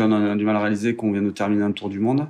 [0.00, 2.28] On a du mal à réaliser qu'on vient de terminer un tour du monde,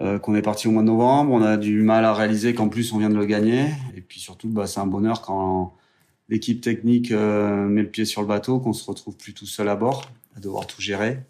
[0.00, 1.32] euh, qu'on est parti au mois de novembre.
[1.32, 3.66] On a du mal à réaliser qu'en plus on vient de le gagner.
[3.96, 5.74] Et puis surtout, bah, c'est un bonheur quand
[6.28, 9.68] l'équipe technique euh, met le pied sur le bateau, qu'on se retrouve plus tout seul
[9.68, 11.20] à bord, à devoir tout gérer.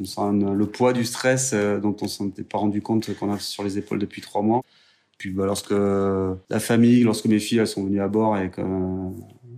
[0.00, 3.32] On sent le poids du stress euh, dont on s'en était pas rendu compte qu'on
[3.32, 4.62] a sur les épaules depuis trois mois.
[5.18, 8.62] Puis bah, lorsque la famille, lorsque mes filles elles sont venues à bord et que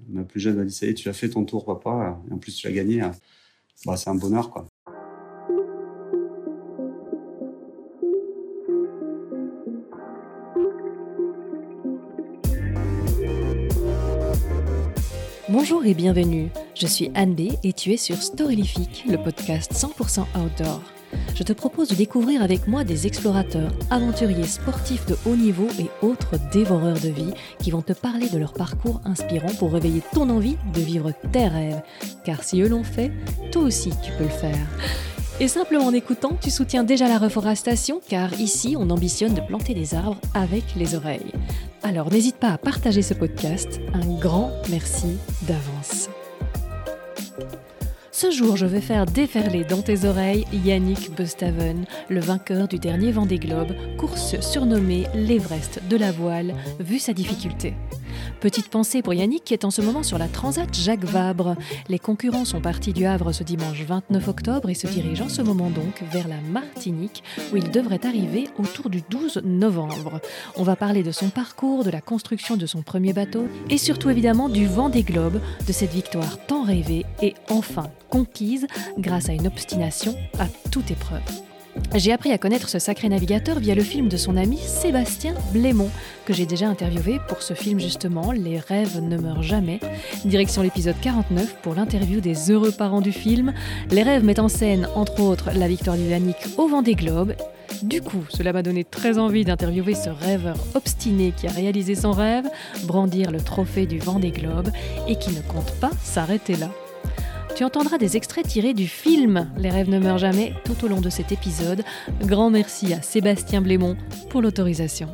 [0.08, 2.32] ma plus jeune m'a dit ça y est, tu as fait ton tour, papa, et
[2.32, 3.02] en plus tu l'as gagné,
[3.86, 4.71] bah, c'est un bonheur quoi.
[15.62, 20.24] Bonjour et bienvenue, je suis Anne B et tu es sur Storylifique, le podcast 100%
[20.36, 20.82] outdoor.
[21.36, 25.88] Je te propose de découvrir avec moi des explorateurs, aventuriers, sportifs de haut niveau et
[26.04, 30.30] autres dévoreurs de vie qui vont te parler de leur parcours inspirant pour réveiller ton
[30.30, 31.80] envie de vivre tes rêves.
[32.24, 33.12] Car si eux l'ont fait,
[33.52, 34.66] toi aussi tu peux le faire.
[35.42, 39.74] Et simplement en écoutant, tu soutiens déjà la reforestation car ici on ambitionne de planter
[39.74, 41.32] des arbres avec les oreilles.
[41.82, 43.80] Alors n'hésite pas à partager ce podcast.
[43.92, 46.08] Un grand merci d'avance.
[48.12, 53.10] Ce jour, je vais faire déferler dans tes oreilles Yannick Bustaven, le vainqueur du dernier
[53.10, 57.74] Vendée Globe, course surnommée l'Everest de la voile, vu sa difficulté.
[58.40, 61.56] Petite pensée pour Yannick qui est en ce moment sur la Transat Jacques Vabre.
[61.88, 65.42] Les concurrents sont partis du Havre ce dimanche 29 octobre et se dirigent en ce
[65.42, 70.20] moment donc vers la Martinique où ils devraient arriver autour du 12 novembre.
[70.56, 74.10] On va parler de son parcours, de la construction de son premier bateau et surtout
[74.10, 78.66] évidemment du vent des globes, de cette victoire tant rêvée et enfin conquise
[78.98, 81.51] grâce à une obstination à toute épreuve.
[81.94, 85.90] J'ai appris à connaître ce sacré navigateur via le film de son ami Sébastien Blémont,
[86.24, 89.80] que j'ai déjà interviewé pour ce film justement, Les rêves ne meurent jamais.
[90.24, 93.52] Direction l'épisode 49 pour l'interview des heureux parents du film.
[93.90, 97.34] Les rêves mettent en scène, entre autres, la victoire du Yannick au vent des globes.
[97.82, 102.12] Du coup, cela m'a donné très envie d'interviewer ce rêveur obstiné qui a réalisé son
[102.12, 102.48] rêve,
[102.84, 104.70] brandir le trophée du vent des globes
[105.08, 106.68] et qui ne compte pas s'arrêter là.
[107.62, 111.00] Tu entendras des extraits tirés du film Les rêves ne meurent jamais tout au long
[111.00, 111.84] de cet épisode.
[112.22, 113.96] Grand merci à Sébastien Blémont
[114.30, 115.08] pour l'autorisation.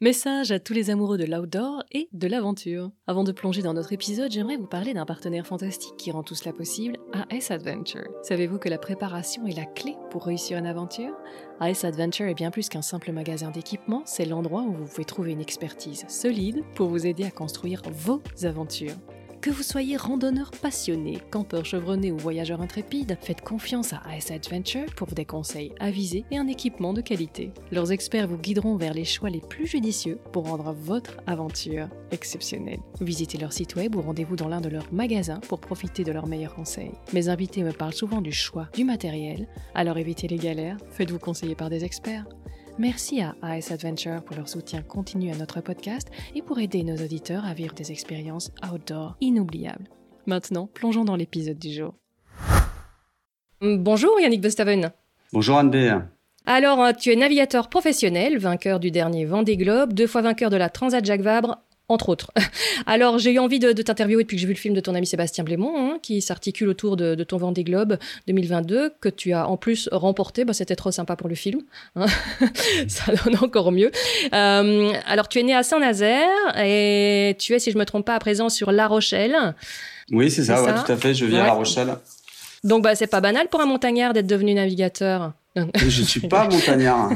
[0.00, 2.92] Message à tous les amoureux de l'outdoor et de l'aventure.
[3.08, 6.36] Avant de plonger dans notre épisode, j'aimerais vous parler d'un partenaire fantastique qui rend tout
[6.36, 8.06] cela possible, AS Adventure.
[8.22, 11.16] Savez-vous que la préparation est la clé pour réussir une aventure?
[11.58, 15.32] AS Adventure est bien plus qu'un simple magasin d'équipement, c'est l'endroit où vous pouvez trouver
[15.32, 18.94] une expertise solide pour vous aider à construire vos aventures.
[19.40, 24.92] Que vous soyez randonneur passionné, campeur chevronné ou voyageur intrépide, faites confiance à AS Adventure
[24.96, 27.52] pour des conseils avisés et un équipement de qualité.
[27.70, 32.80] Leurs experts vous guideront vers les choix les plus judicieux pour rendre votre aventure exceptionnelle.
[33.00, 36.26] Visitez leur site web ou rendez-vous dans l'un de leurs magasins pour profiter de leurs
[36.26, 36.90] meilleurs conseils.
[37.12, 41.54] Mes invités me parlent souvent du choix du matériel, alors évitez les galères, faites-vous conseiller
[41.54, 42.26] par des experts.
[42.78, 46.94] Merci à AS Adventure pour leur soutien continu à notre podcast et pour aider nos
[46.94, 49.88] auditeurs à vivre des expériences outdoor inoubliables.
[50.26, 51.94] Maintenant, plongeons dans l'épisode du jour.
[53.60, 54.92] Bonjour Yannick Bestaven.
[55.32, 56.08] Bonjour Anne
[56.46, 60.56] Alors, euh, tu es navigateur professionnel, vainqueur du dernier Vendée Globe, deux fois vainqueur de
[60.56, 62.30] la Transat Jacques Vabre, entre autres.
[62.86, 65.06] Alors, j'ai eu envie de, t'interviewer depuis que j'ai vu le film de ton ami
[65.06, 69.56] Sébastien Blémont, hein, qui s'articule autour de, ton Vendée Globe 2022, que tu as en
[69.56, 70.44] plus remporté.
[70.44, 71.62] Bah, C'était trop sympa pour le film.
[71.96, 72.06] Hein.
[72.88, 73.90] Ça donne encore mieux.
[74.32, 78.14] Euh, alors, tu es né à Saint-Nazaire et tu es, si je me trompe pas,
[78.14, 79.54] à présent sur La Rochelle.
[80.10, 81.14] Oui, c'est ça, tout à fait.
[81.14, 81.96] Je viens à La Rochelle.
[82.64, 85.32] Donc, bah, c'est pas banal pour un montagnard d'être devenu navigateur.
[85.76, 87.12] Je suis pas montagnard.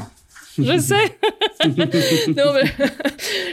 [0.57, 1.17] Je sais.
[1.67, 2.63] non, mais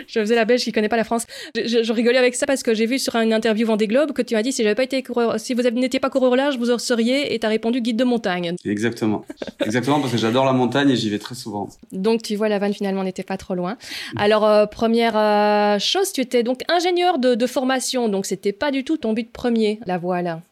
[0.06, 1.26] je faisais la belge qui connaît pas la France.
[1.54, 4.36] Je, rigolais avec ça parce que j'ai vu sur une interview Vendée Globe que tu
[4.36, 6.78] as dit si j'avais pas été coureur, si vous n'étiez pas coureur large, vous en
[6.78, 8.54] seriez et tu as répondu guide de montagne.
[8.64, 9.24] Exactement.
[9.64, 11.68] Exactement parce que j'adore la montagne et j'y vais très souvent.
[11.92, 13.76] Donc tu vois, la vanne finalement n'était pas trop loin.
[14.16, 18.70] Alors, euh, première euh, chose, tu étais donc ingénieur de, de formation, donc c'était pas
[18.70, 20.42] du tout ton but premier, la voile.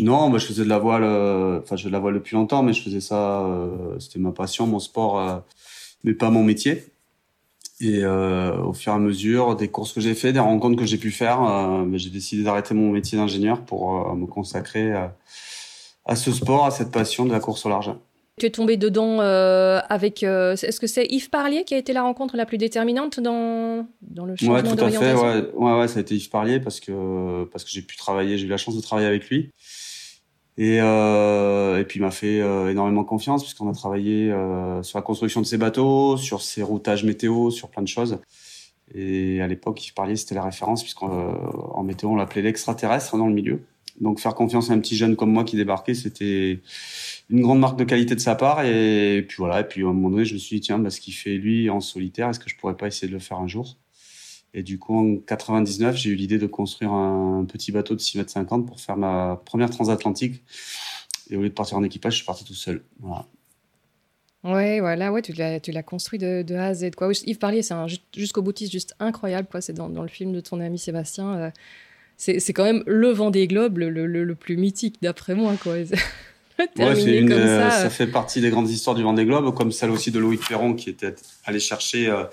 [0.00, 2.34] Non, moi je faisais de la voile, euh, enfin je fais de la voile depuis
[2.34, 3.46] longtemps, mais je faisais ça,
[4.00, 5.42] c'était ma passion, mon sport
[6.04, 6.84] mais pas mon métier.
[7.80, 10.86] Et euh, au fur et à mesure des courses que j'ai fait, des rencontres que
[10.86, 14.92] j'ai pu faire, euh, ben, j'ai décidé d'arrêter mon métier d'ingénieur pour euh, me consacrer
[16.04, 17.92] à ce sport, à cette passion de la course au large.
[18.38, 20.22] Tu es tombé dedans avec.
[20.22, 24.24] Est-ce que c'est Yves Parlier qui a été la rencontre la plus déterminante dans, dans
[24.24, 25.14] le changement ouais, tout à fait.
[25.14, 25.44] Ouais.
[25.54, 28.46] ouais, ouais, ça a été Yves Parlier parce que parce que j'ai pu travailler, j'ai
[28.46, 29.50] eu la chance de travailler avec lui.
[30.56, 34.98] Et, euh, et puis il m'a fait euh, énormément confiance puisqu'on a travaillé euh, sur
[34.98, 38.18] la construction de ses bateaux, sur ses routages météo, sur plein de choses.
[38.94, 43.34] Et à l'époque, il parlait, c'était la référence puisqu'en météo, on l'appelait l'extraterrestre dans le
[43.34, 43.62] milieu.
[44.00, 46.60] Donc faire confiance à un petit jeune comme moi qui débarquait, c'était
[47.30, 48.64] une grande marque de qualité de sa part.
[48.64, 49.60] Et puis voilà.
[49.60, 51.36] Et puis à un moment donné, je me suis dit tiens, bah, ce qu'il fait
[51.36, 53.76] lui en solitaire, est-ce que je pourrais pas essayer de le faire un jour?
[54.54, 58.18] Et du coup, en 99, j'ai eu l'idée de construire un petit bateau de 6
[58.18, 60.44] mètres 50 pour faire ma première transatlantique.
[61.28, 62.84] Et au lieu de partir en équipage, je suis parti tout seul.
[63.00, 63.26] Voilà.
[64.44, 66.90] Ouais, voilà, ouais, tu l'as, tu l'as construit de, de, A à Z.
[66.96, 67.10] Quoi.
[67.24, 69.48] Yves Parlier, c'est un jusqu'au boutiste juste incroyable.
[69.50, 69.60] Quoi.
[69.60, 71.34] C'est dans, dans, le film de ton ami Sébastien.
[71.34, 71.50] Euh,
[72.16, 75.54] c'est, c'est quand même le vent des globes, le, le, le plus mythique d'après moi.
[75.60, 75.72] Quoi.
[76.58, 79.72] ouais, c'est une, ça, ça, fait partie des grandes histoires du vent des globes, comme
[79.72, 81.14] celle aussi de Loïc Ferron qui était
[81.44, 82.24] allé chercher euh,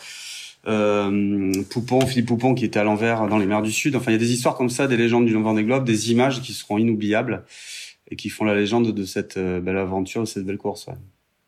[0.67, 3.95] euh, Poupon, Philippe Poupon qui était à l'envers dans les mers du Sud.
[3.95, 6.11] Enfin, il y a des histoires comme ça, des légendes du vent des globes, des
[6.11, 7.43] images qui seront inoubliables
[8.09, 10.87] et qui font la légende de cette euh, belle aventure, de cette belle course.
[10.87, 10.93] Ouais.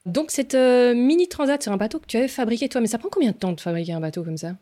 [0.06, 2.98] Donc cette euh, mini transat sur un bateau que tu avais fabriqué toi, mais ça
[2.98, 4.56] prend combien de temps de fabriquer un bateau comme ça?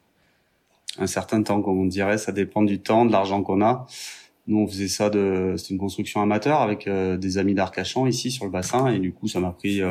[0.99, 3.87] Un certain temps, comme on dirait, ça dépend du temps, de l'argent qu'on a.
[4.47, 8.29] Nous, on faisait ça de, c'était une construction amateur avec euh, des amis d'Arcachon ici
[8.29, 9.81] sur le bassin, et du coup, ça m'a pris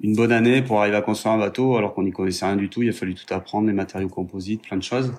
[0.00, 2.68] une bonne année pour arriver à construire un bateau, alors qu'on n'y connaissait rien du
[2.68, 2.82] tout.
[2.82, 5.12] Il a fallu tout apprendre, les matériaux composites, plein de choses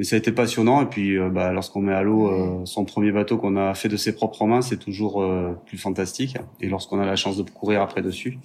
[0.00, 0.80] mais ça a été passionnant.
[0.80, 3.90] Et puis, euh, bah, lorsqu'on met à l'eau euh, son premier bateau qu'on a fait
[3.90, 6.38] de ses propres mains, c'est toujours euh, plus fantastique.
[6.62, 8.38] Et lorsqu'on a la chance de courir après dessus,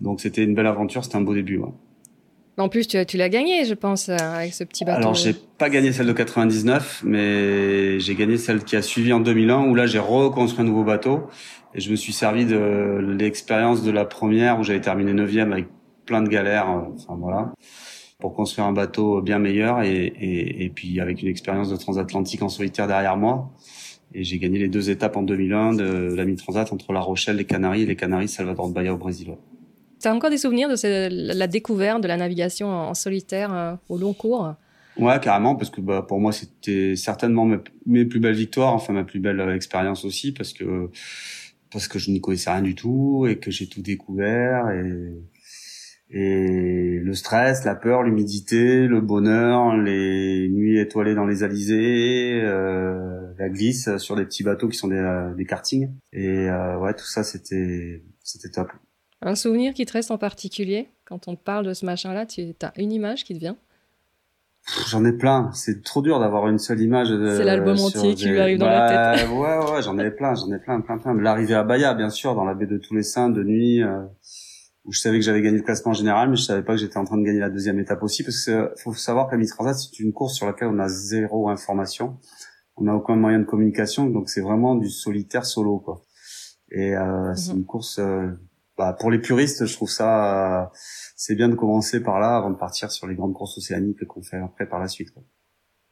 [0.00, 1.58] donc c'était une belle aventure, c'était un beau début.
[1.58, 1.70] Ouais.
[2.60, 4.98] En plus, tu, tu l'as gagné, je pense, avec ce petit bateau.
[4.98, 9.20] Alors, j'ai pas gagné celle de 99, mais j'ai gagné celle qui a suivi en
[9.20, 11.28] 2001, où là, j'ai reconstruit un nouveau bateau.
[11.74, 15.66] Et je me suis servi de l'expérience de la première, où j'avais terminé neuvième avec
[16.04, 16.68] plein de galères.
[16.68, 17.52] Enfin, voilà
[18.20, 22.42] pour construire un bateau bien meilleur et, et, et puis avec une expérience de transatlantique
[22.42, 23.50] en solitaire derrière moi.
[24.12, 27.44] Et j'ai gagné les deux étapes en 2001 de la mi-transat entre La Rochelle, les
[27.44, 29.36] Canaries et les Canaries Salvador de Bahia au Brésil.
[30.00, 33.98] Tu as encore des souvenirs de la découverte de la navigation en solitaire euh, au
[33.98, 34.54] long cours?
[34.96, 37.46] Ouais, carrément, parce que bah, pour moi, c'était certainement
[37.86, 40.90] mes, plus belles victoires, enfin ma plus belle expérience aussi, parce que
[41.72, 45.14] parce que je n'y connaissais rien du tout et que j'ai tout découvert et
[46.12, 53.32] et le stress, la peur, l'humidité, le bonheur, les nuits étoilées dans les alizés, euh,
[53.38, 55.88] la glisse sur des petits bateaux qui sont des, euh, des kartings.
[56.12, 58.72] Et euh, ouais, tout ça, c'était c'était top.
[59.22, 60.88] Un souvenir qui te reste en particulier?
[61.04, 63.56] Quand on te parle de ce machin-là, tu as une image qui te vient?
[64.88, 65.50] J'en ai plein.
[65.52, 67.08] C'est trop dur d'avoir une seule image.
[67.08, 69.28] C'est l'album entier qui lui arrive dans la tête.
[69.28, 71.14] ouais, ouais, j'en ai plein, j'en ai plein, plein, plein.
[71.14, 73.82] L'arrivée à Bahia, bien sûr, dans la baie de tous les saints de nuit.
[73.82, 74.02] Euh
[74.84, 76.96] où je savais que j'avais gagné le classement général, mais je savais pas que j'étais
[76.96, 79.76] en train de gagner la deuxième étape aussi, parce que faut savoir que la Transat,
[79.76, 82.18] c'est une course sur laquelle on a zéro information,
[82.76, 86.04] on n'a aucun moyen de communication, donc c'est vraiment du solitaire solo, quoi.
[86.72, 87.58] Et euh, c'est mhm.
[87.58, 88.30] une course, euh,
[88.80, 90.66] bah, pour les puristes, je trouve ça, euh,
[91.16, 94.22] c'est bien de commencer par là avant de partir sur les grandes courses océaniques qu'on
[94.22, 95.12] fait après par la suite.
[95.12, 95.22] Quoi.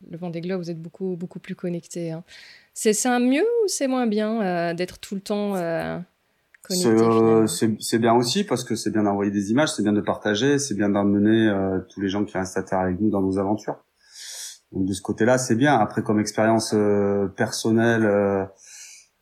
[0.08, 2.12] Le Vendée Globe, vous êtes beaucoup beaucoup plus connecté.
[2.12, 2.25] Hein.
[2.75, 5.99] C'est un mieux ou c'est moins bien euh, d'être tout le temps euh,
[6.69, 10.75] c'est bien aussi parce que c'est bien d'envoyer des images, c'est bien de partager, c'est
[10.75, 13.79] bien d'emmener euh, tous les gens qui restent à terre avec nous dans nos aventures.
[14.73, 15.79] Donc de ce côté-là, c'est bien.
[15.79, 18.44] Après, comme expérience euh, personnelle, euh,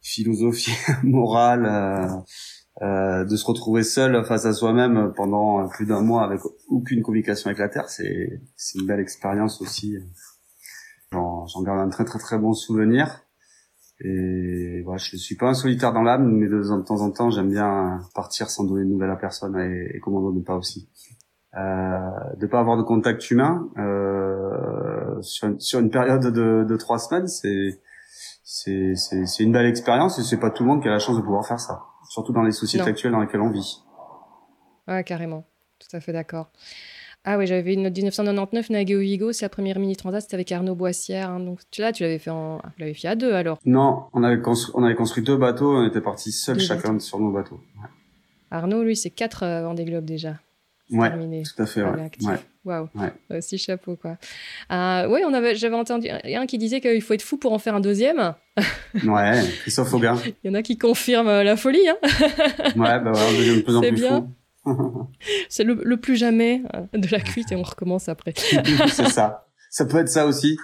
[0.02, 2.24] philosophie, morale,
[2.82, 7.58] de se retrouver seul face à soi-même pendant plus d'un mois avec aucune communication avec
[7.58, 9.96] la terre, c'est c'est une belle expérience aussi.
[11.12, 13.22] J'en garde un très très très bon souvenir.
[14.00, 17.30] Et voilà, je ne suis pas un solitaire dans l'âme, mais de, temps en temps,
[17.30, 20.90] j'aime bien partir sans donner de nouvelles à personne et, et comment ne pas aussi.
[21.56, 26.98] Euh, de pas avoir de contact humain euh, sur, sur, une, période de, de trois
[26.98, 27.80] semaines, c'est
[28.44, 31.22] c'est une belle expérience et c'est pas tout le monde qui a la chance de
[31.22, 33.82] pouvoir faire ça, surtout dans les sociétés actuelles dans lesquelles on vit.
[34.88, 35.44] Ouais, carrément,
[35.78, 36.50] tout à fait d'accord.
[37.28, 40.52] Ah oui, j'avais une note 1999, Nageo Vigo, c'est la première mini transat, c'était avec
[40.52, 41.28] Arnaud Boissière.
[41.28, 43.58] Hein, donc tu là, tu l'avais fait en, tu fait à deux alors.
[43.64, 47.18] Non, on avait construit, on avait construit deux bateaux, on était partis seuls chacun sur
[47.18, 47.60] nos bateaux.
[48.52, 50.34] Arnaud, lui, c'est quatre euh, Vendée Globe déjà.
[50.90, 51.82] Ouais, tout à fait.
[51.82, 52.38] Ouais.
[52.64, 53.38] Waouh, ouais.
[53.38, 54.18] aussi chapeau quoi.
[54.72, 57.58] Euh, oui, on avait, j'avais entendu un qui disait qu'il faut être fou pour en
[57.58, 58.34] faire un deuxième.
[59.04, 60.16] ouais, Christophe Auguin.
[60.44, 61.88] Il y en a qui confirment euh, la folie.
[61.88, 61.96] Hein.
[62.76, 64.28] ouais, bah ouais, on devient de plus en plus bien.
[64.64, 65.08] fou.
[65.48, 68.34] c'est le, plus jamais euh, de la cuite et on recommence après.
[68.36, 69.46] c'est ça.
[69.70, 70.56] Ça peut être ça aussi.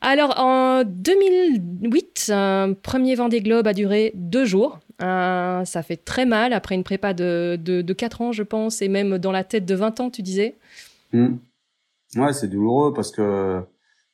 [0.00, 4.80] Alors, en 2008, un premier Vendée Globe a duré deux jours.
[5.02, 8.88] Euh, ça fait très mal après une prépa de, de, 4 ans, je pense, et
[8.88, 10.56] même dans la tête de 20 ans, tu disais.
[11.12, 11.36] Hmm.
[12.16, 13.62] Ouais, c'est douloureux parce que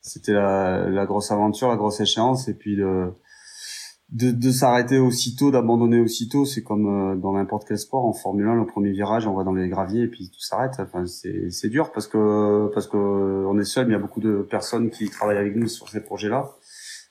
[0.00, 6.62] c'était la, grosse aventure, la grosse échéance, et puis de, s'arrêter aussitôt, d'abandonner aussitôt, c'est
[6.62, 8.06] comme euh, dans n'importe quel sport.
[8.06, 10.74] En Formule 1, le premier virage, on va dans les graviers et puis tout s'arrête.
[10.78, 14.20] Enfin, c'est, dur parce que parce que on est seul, mais il y a beaucoup
[14.20, 16.48] de personnes qui travaillent avec nous sur ces projets-là.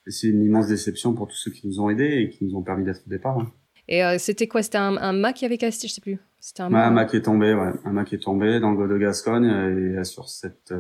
[0.07, 2.63] c'est une immense déception pour tous ceux qui nous ont aidés et qui nous ont
[2.63, 3.38] permis d'être au départ.
[3.88, 4.63] Et c'était quoi?
[4.63, 6.20] C'était un, un mât qui avait cassé, je sais plus.
[6.39, 7.72] C'était un, mât, un qui est tombé, ouais.
[7.86, 10.74] Un mât qui est tombé dans le golfe de Gascogne et sur cette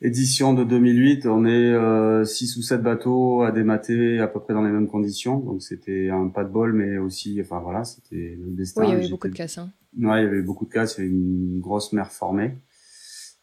[0.00, 4.62] édition de 2008, on est 6 ou 7 bateaux à démater à peu près dans
[4.62, 5.38] les mêmes conditions.
[5.38, 8.82] Donc c'était un pas de bol, mais aussi, enfin voilà, c'était le destin.
[8.82, 9.58] Oui, il y avait beaucoup de casses.
[9.58, 9.72] Hein.
[9.98, 12.58] Ouais, il y avait beaucoup de casses, il y avait une grosse mer formée.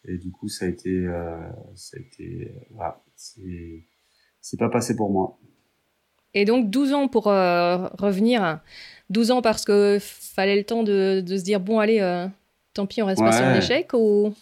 [0.05, 1.37] Et du coup, ça a été, euh,
[1.75, 3.87] ça a été, voilà, c'est,
[4.41, 5.39] c'est pas passé pour moi.
[6.33, 8.59] Et donc 12 ans pour euh, revenir,
[9.09, 12.27] 12 ans parce que fallait le temps de, de se dire bon allez, euh,
[12.73, 14.33] tant pis on reste pas sur l'échec ou?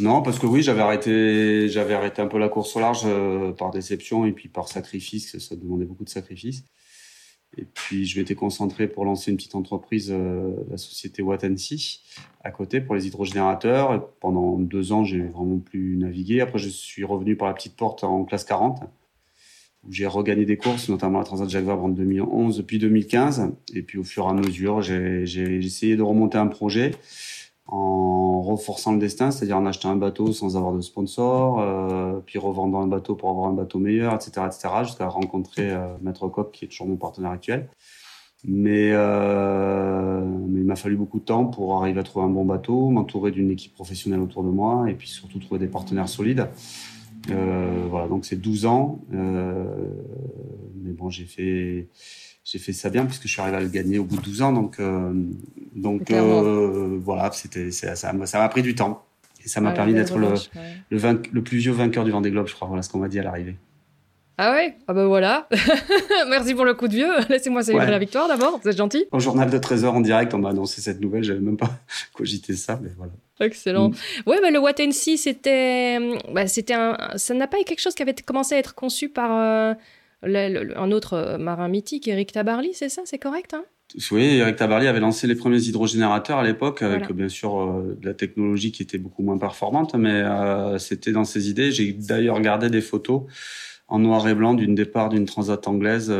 [0.00, 3.52] Non, parce que oui, j'avais arrêté, j'avais arrêté un peu la course au large euh,
[3.52, 6.64] par déception et puis par sacrifice, ça demandait beaucoup de sacrifices.
[7.56, 10.14] Et puis je m'étais concentré pour lancer une petite entreprise,
[10.70, 12.02] la société Watansi,
[12.44, 13.94] à côté pour les hydrogénérateurs.
[13.94, 16.42] Et pendant deux ans, j'ai vraiment plus navigué.
[16.42, 18.82] Après, je suis revenu par la petite porte en classe 40,
[19.88, 23.52] j'ai regagné des courses, notamment la Transat Jacques Vabre en 2011, puis 2015.
[23.74, 25.24] Et puis au fur et à mesure, j'ai
[25.64, 26.92] essayé de remonter un projet
[27.68, 32.38] en renforçant le destin, c'est-à-dire en achetant un bateau sans avoir de sponsor, euh, puis
[32.38, 36.50] revendant un bateau pour avoir un bateau meilleur, etc., etc., jusqu'à rencontrer euh, Maître Coq,
[36.50, 37.68] qui est toujours mon partenaire actuel.
[38.46, 42.88] Euh, mais il m'a fallu beaucoup de temps pour arriver à trouver un bon bateau,
[42.88, 46.48] m'entourer d'une équipe professionnelle autour de moi, et puis surtout trouver des partenaires solides.
[47.30, 49.00] Euh, voilà, donc c'est 12 ans.
[49.14, 49.64] Euh,
[50.82, 51.88] mais bon, j'ai fait
[52.50, 54.42] j'ai fait ça bien puisque je suis arrivé à le gagner au bout de 12
[54.42, 54.52] ans.
[54.52, 55.12] Donc, euh,
[55.74, 59.04] donc euh, voilà, c'était, ça, ça m'a pris du temps.
[59.44, 60.34] Et ça m'a permis d'être le,
[60.90, 62.66] le, le, plus vieux vainqueur du Vendée Globe, je crois.
[62.66, 63.56] Voilà ce qu'on m'a dit à l'arrivée.
[64.38, 64.76] Ah ouais?
[64.86, 65.48] Ah ben voilà.
[66.30, 67.10] Merci pour le coup de vieux.
[67.28, 68.60] Laissez-moi célébrer la victoire d'abord.
[68.62, 69.06] Vous êtes gentil.
[69.10, 71.24] Au journal de 13h en direct, on m'a annoncé cette nouvelle.
[71.24, 71.70] J'avais même pas
[72.14, 73.12] cogité ça, mais voilà.
[73.40, 73.90] Excellent.
[73.90, 73.94] Mm.
[74.26, 75.98] Ouais, bah, le What c'était,
[76.32, 79.08] bah, c'était un, ça n'a pas été quelque chose qui avait commencé à être conçu
[79.08, 79.74] par euh,
[80.22, 83.64] un autre euh, marin mythique, Eric Tabarly, c'est ça, c'est correct hein?
[84.10, 88.06] Oui, Eric Tabarly avait lancé les premiers hydrogénérateurs à l'époque, avec bien sûr euh, de
[88.06, 91.72] la technologie qui était beaucoup moins performante, mais euh, c'était dans ses idées.
[91.72, 93.22] J'ai d'ailleurs regardé des photos
[93.88, 96.12] en noir et blanc d'une départ d'une transat anglaise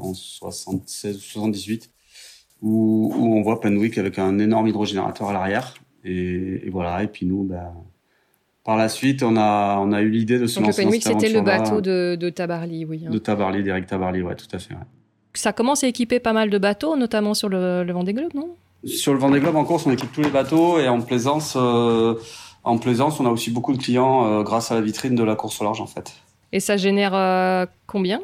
[0.00, 1.90] en 76 78,
[2.62, 5.74] où, où on voit Penwick avec un énorme hydrogénérateur à l'arrière.
[6.04, 7.72] Et, voilà, et puis nous, ben,
[8.64, 11.02] par la suite, on a, on a eu l'idée de se Donc lancer le Penwick,
[11.02, 13.04] c'était le bateau de, de Tabarly, oui.
[13.06, 13.10] Hein.
[13.10, 14.74] De Tabarly, d'Eric Tabarly, ouais, tout à fait.
[15.34, 18.50] Ça commence à équiper pas mal de bateaux, notamment sur le, le Vendée Globe, non?
[18.84, 22.14] Sur le Vendée Globe, en course, on équipe tous les bateaux et en plaisance, euh,
[22.64, 25.36] en plaisance, on a aussi beaucoup de clients euh, grâce à la vitrine de la
[25.36, 26.14] course au large, en fait.
[26.52, 28.20] Et ça génère euh, combien?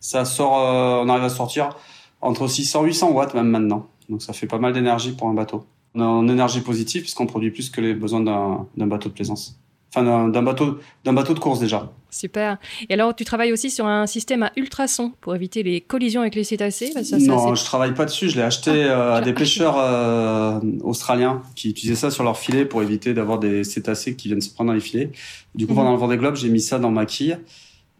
[0.00, 1.76] Ça sort, on arrive à sortir
[2.20, 3.86] entre 600 et 800 watts même maintenant.
[4.08, 5.66] Donc ça fait pas mal d'énergie pour un bateau.
[5.94, 9.60] On est en énergie positive puisqu'on produit plus que les besoins d'un bateau de plaisance
[9.94, 11.90] enfin d'un bateau d'un bateau de course déjà.
[12.10, 12.58] Super.
[12.88, 16.34] Et alors tu travailles aussi sur un système à ultrasons pour éviter les collisions avec
[16.34, 16.92] les cétacés?
[17.20, 18.28] Non, je travaille pas dessus.
[18.28, 22.38] Je l'ai acheté ah, euh, à des pêcheurs euh, australiens qui utilisaient ça sur leur
[22.38, 25.10] filet pour éviter d'avoir des cétacés qui viennent se prendre dans les filets.
[25.54, 25.96] Du coup, pendant mhm.
[25.96, 27.36] le Vendée Globe, j'ai mis ça dans ma quille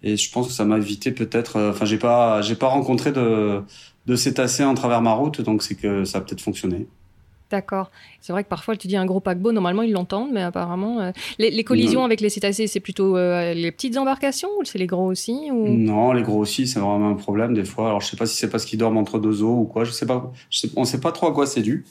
[0.02, 1.56] et je pense que ça m'a évité peut-être.
[1.56, 3.62] Euh, enfin, j'ai pas j'ai pas rencontré de
[4.06, 6.86] de cétacés en travers ma route, donc c'est que ça a peut-être fonctionné.
[7.50, 7.90] D'accord.
[8.20, 11.00] C'est vrai que parfois, tu dis un gros paquebot, normalement, ils l'entendent, mais apparemment.
[11.00, 14.86] Euh, les, collisions avec les cétacés, c'est plutôt euh, les petites embarcations ou c'est les
[14.86, 15.68] gros aussi ou...
[15.68, 17.88] Non, les gros aussi, c'est vraiment un problème des fois.
[17.88, 19.82] Alors, je sais pas si c'est parce qu'ils dorment entre deux eaux ou quoi.
[19.82, 20.32] Je sais pas.
[20.48, 21.84] Je sais, on sait pas trop à quoi c'est dû.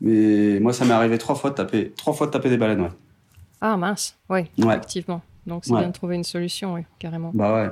[0.00, 2.80] Mais moi, ça m'est arrivé trois fois de taper, trois fois de taper des baleines,
[2.80, 2.90] ouais.
[3.60, 4.76] Ah mince, oui, ouais.
[4.76, 5.20] effectivement.
[5.46, 7.30] Donc, c'est bien de trouver une solution, oui, carrément.
[7.34, 7.70] Bah ouais.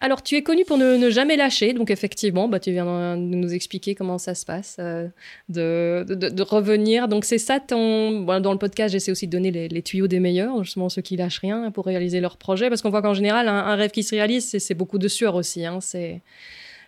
[0.00, 3.52] Alors, tu es connu pour ne, jamais lâcher, donc effectivement, bah, tu viens de nous
[3.52, 5.08] expliquer comment ça se passe, euh,
[5.48, 7.08] de, revenir.
[7.08, 8.22] Donc, c'est ça ton.
[8.40, 11.40] dans le podcast, j'essaie aussi de donner les, tuyaux des meilleurs, justement ceux qui lâchent
[11.40, 14.56] rien pour réaliser leur projet, parce qu'on voit qu'en général, un, rêve qui se réalise,
[14.56, 15.66] c'est beaucoup de sueur aussi.
[15.66, 16.22] Hein, c'est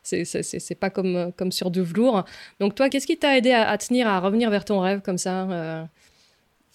[0.03, 2.25] c'est pas comme, comme sur du velours.
[2.59, 5.43] Donc, toi, qu'est-ce qui t'a aidé à, tenir, à revenir vers ton rêve comme ça
[5.51, 5.85] euh?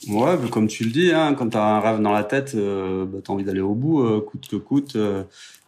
[0.10, 3.06] Ouais, comme tu le dis, hein, quand tu as un rêve dans la tête, euh,
[3.06, 4.98] bah, tu as envie d'aller au bout, coûte que coûte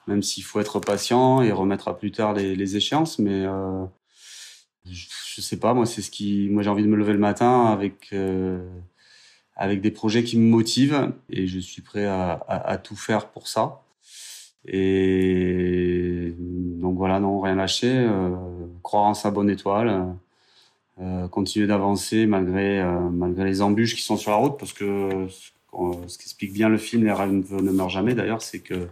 [0.08, 3.20] même s'il faut être patient et remettre à plus tard les, échéances.
[3.20, 3.86] Mais euh,
[4.86, 7.66] je, sais pas, moi, c'est ce qui, moi, j'ai envie de me lever le matin
[7.66, 8.68] avec euh,
[9.56, 13.48] avec des projets qui me motivent et je suis prêt à, à, tout faire pour
[13.48, 13.82] ça.
[14.66, 18.36] Et donc voilà, non, rien lâcher, euh,
[18.84, 20.16] croire en sa bonne étoile.
[21.00, 25.28] Euh, continuer d'avancer malgré euh, malgré les embûches qui sont sur la route parce que
[25.30, 28.88] ce qu'explique bien le film les rêves ne meurent jamais d'ailleurs c'est que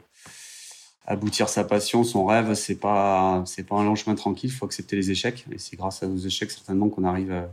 [1.07, 4.49] aboutir sa passion, son rêve, c'est pas c'est pas un long chemin tranquille.
[4.49, 7.47] Il faut accepter les échecs et c'est grâce à nos échecs certainement qu'on arrive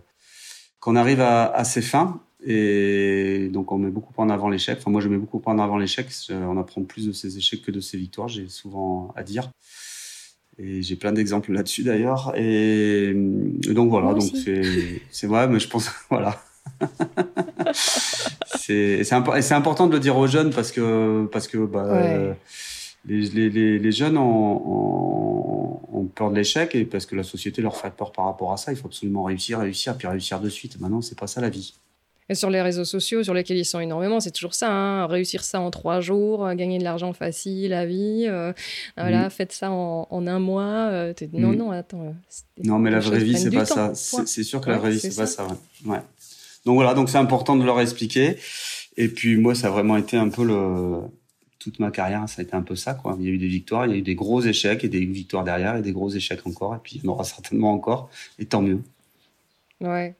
[0.81, 2.21] qu'on arrive à, à, ses fins.
[2.45, 4.79] Et donc, on met beaucoup en avant l'échec.
[4.81, 6.09] Enfin, moi, je mets beaucoup en avant l'échec.
[6.31, 9.49] On apprend plus de ses échecs que de ses victoires, j'ai souvent à dire.
[10.59, 12.33] Et j'ai plein d'exemples là-dessus d'ailleurs.
[12.37, 14.31] Et, donc voilà, donc
[15.11, 16.43] c'est vrai, mais je pense voilà.
[18.59, 22.37] c'est c'est important de le dire aux jeunes parce que parce que bah,
[23.05, 27.77] les, les, les, jeunes ont, ont, peur de l'échec et parce que la société leur
[27.77, 28.73] fait peur par rapport à ça.
[28.73, 30.79] Il faut absolument réussir, réussir, puis réussir de suite.
[30.81, 31.75] Maintenant, c'est pas ça la vie.
[32.33, 35.07] Et sur les réseaux sociaux, sur lesquels ils sont énormément, c'est toujours ça, hein.
[35.07, 38.55] réussir ça en trois jours, euh, gagner de l'argent facile, la vie, euh,
[38.97, 39.31] voilà, mm.
[39.31, 40.89] faites ça en, en un mois.
[40.91, 41.57] Euh, non, mm.
[41.57, 42.15] non, attends.
[42.65, 43.93] Non, mais la vraie vie, c'est pas ça.
[43.95, 45.47] C'est sûr que la vraie vie, c'est pas ça.
[45.85, 46.01] Ouais.
[46.65, 48.39] Donc voilà, donc c'est important de leur expliquer.
[48.97, 51.01] Et puis moi, ça a vraiment été un peu le
[51.59, 52.95] toute ma carrière, ça a été un peu ça.
[52.95, 53.15] Quoi.
[53.21, 55.05] Il y a eu des victoires, il y a eu des gros échecs et des
[55.05, 56.75] victoires derrière et des gros échecs encore.
[56.75, 58.09] Et puis il y en aura certainement encore.
[58.39, 58.81] Et tant mieux.
[59.81, 60.15] Ouais.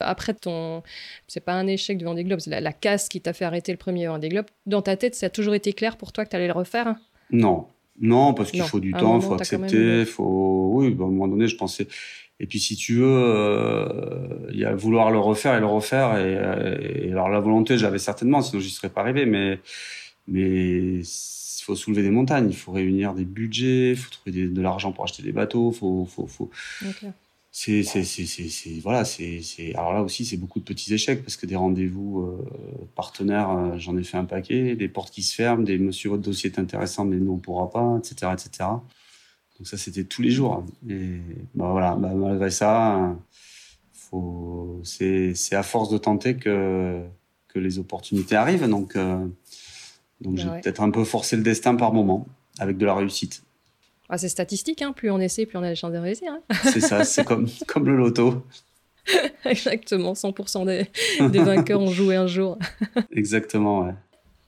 [0.00, 0.82] Après, ton,
[1.26, 3.78] c'est pas un échec du Vendée Globe, c'est la, casse qui t'a fait arrêter le
[3.78, 4.46] premier Vendée Globe.
[4.66, 6.94] Dans ta tête, ça a toujours été clair pour toi que tu allais le refaire?
[7.30, 7.66] Non,
[8.00, 10.70] non, parce qu'il faut du temps, il faut accepter, faut.
[10.74, 11.88] Oui, bah, à un moment donné, je pensais.
[12.38, 16.18] Et puis, si tu veux, euh, il y a vouloir le refaire et le refaire.
[16.18, 19.24] Et, alors, la volonté, j'avais certainement, sinon j'y serais pas arrivé.
[19.24, 19.58] Mais,
[20.28, 24.62] mais il faut soulever des montagnes, il faut réunir des budgets, il faut trouver de
[24.62, 26.50] l'argent pour acheter des bateaux, faut, faut, faut
[27.58, 31.36] c'est c'est c'est voilà c'est c'est alors là aussi c'est beaucoup de petits échecs parce
[31.36, 32.44] que des rendez-vous euh,
[32.94, 36.22] partenaires euh, j'en ai fait un paquet des portes qui se ferment des monsieur votre
[36.22, 38.68] dossier est intéressant mais nous on pourra pas etc etc
[39.58, 41.18] donc ça c'était tous les jours et
[41.54, 43.16] bah voilà bah, malgré ça
[43.92, 47.02] faut c'est c'est à force de tenter que
[47.56, 48.68] que les opportunités arrivent.
[48.68, 49.26] Donc euh,
[50.20, 52.26] donc bah j'ai peut-être un peu forcé le destin par moment
[52.58, 53.42] avec de la réussite
[54.08, 54.92] ah, c'est statistique, hein.
[54.92, 56.32] plus on essaie, plus on a les chances de réussir.
[56.32, 56.40] Hein.
[56.72, 58.42] c'est ça, c'est comme, comme le loto.
[59.44, 62.58] Exactement, 100% des, des vainqueurs ont joué un jour.
[63.12, 63.94] Exactement, ouais.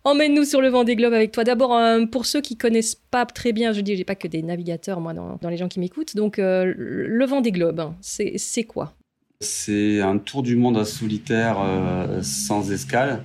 [0.04, 1.44] Emmène-nous sur le vent des globes avec toi.
[1.44, 4.42] D'abord, euh, pour ceux qui connaissent pas très bien, je dis, j'ai pas que des
[4.42, 6.16] navigateurs, moi, dans, dans les gens qui m'écoutent.
[6.16, 8.94] Donc, euh, le vent des globes, c'est quoi?
[9.40, 13.22] C'est un tour du monde à solitaire euh, sans escale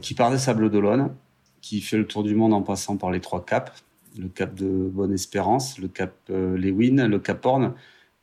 [0.00, 1.14] qui part des Sables d'Olonne,
[1.60, 3.72] qui fait le tour du monde en passant par les trois caps
[4.18, 7.74] le cap de Bonne-Espérance, le cap euh, Lewin, le cap Horn,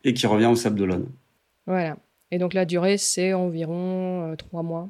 [0.04, 1.08] et qui revient au Sable d'Olonne.
[1.65, 1.97] Voilà.
[2.32, 4.89] Et donc la durée, c'est environ euh, trois mois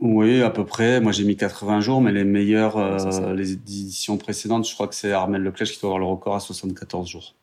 [0.00, 1.00] Oui, à peu près.
[1.00, 4.94] Moi, j'ai mis 80 jours, mais les meilleures, euh, les éditions précédentes, je crois que
[4.94, 7.34] c'est Armel Leclerc qui doit avoir le record à 74 jours.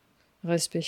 [0.44, 0.84] Respect.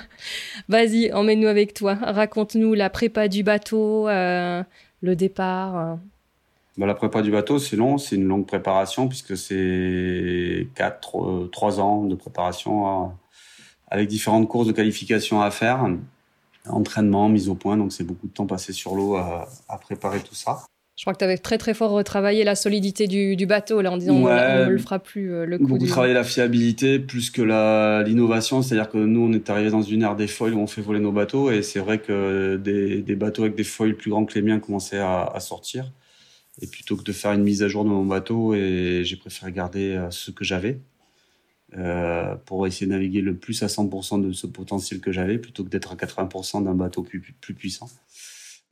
[0.68, 1.94] Vas-y, emmène-nous avec toi.
[1.94, 4.64] Raconte-nous la prépa du bateau, le
[5.02, 5.98] départ.
[6.76, 11.78] Bah, la prépa du bateau, c'est long, c'est une longue préparation puisque c'est 4, 3
[11.78, 13.12] euh, ans de préparation
[13.88, 15.86] avec différentes courses de qualification à faire,
[16.68, 19.46] entraînement, mise au point, donc c'est beaucoup de temps passé sur l'eau à,
[19.80, 20.64] préparer tout ça.
[20.96, 23.96] Je crois que tu avais très très fort retravaillé la solidité du, bateau là en
[23.96, 25.66] disant on ne le fera plus euh, le coup.
[25.66, 27.42] Beaucoup travaillé la fiabilité plus que
[28.04, 30.82] l'innovation, c'est-à-dire que nous on est arrivé dans une ère des foils où on fait
[30.82, 34.34] voler nos bateaux et c'est vrai que des, bateaux avec des foils plus grands que
[34.34, 35.90] les miens commençaient à sortir.
[36.60, 39.52] Et plutôt que de faire une mise à jour de mon bateau, et j'ai préféré
[39.52, 40.78] garder euh, ce que j'avais
[41.76, 45.64] euh, pour essayer de naviguer le plus à 100% de ce potentiel que j'avais, plutôt
[45.64, 47.90] que d'être à 80% d'un bateau plus, plus puissant.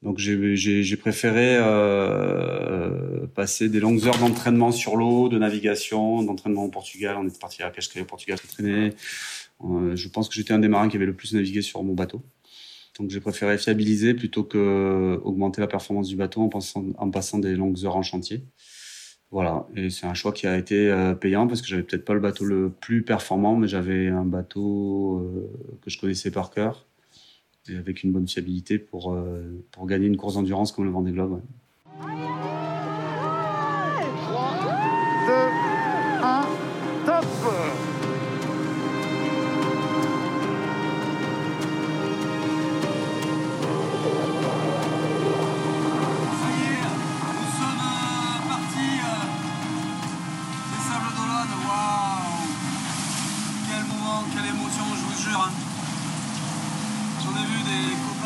[0.02, 6.68] Donc j'ai préféré euh, passer des longues heures d'entraînement sur l'eau, de navigation, d'entraînement au
[6.68, 7.16] Portugal.
[7.18, 8.94] On est parti à Cascais au Portugal s'entraîner.
[9.64, 11.94] Euh, je pense que j'étais un des marins qui avait le plus navigué sur mon
[11.94, 12.20] bateau.
[13.02, 17.40] Donc j'ai préféré fiabiliser plutôt que augmenter la performance du bateau en, passant, en passant
[17.40, 18.44] des longues heures en chantier.
[19.32, 22.14] Voilà, et c'est un choix qui a été euh, payant parce que j'avais peut-être pas
[22.14, 26.86] le bateau le plus performant, mais j'avais un bateau euh, que je connaissais par cœur
[27.68, 31.10] et avec une bonne fiabilité pour, euh, pour gagner une course d'endurance comme le Vendée
[31.10, 31.40] Globe.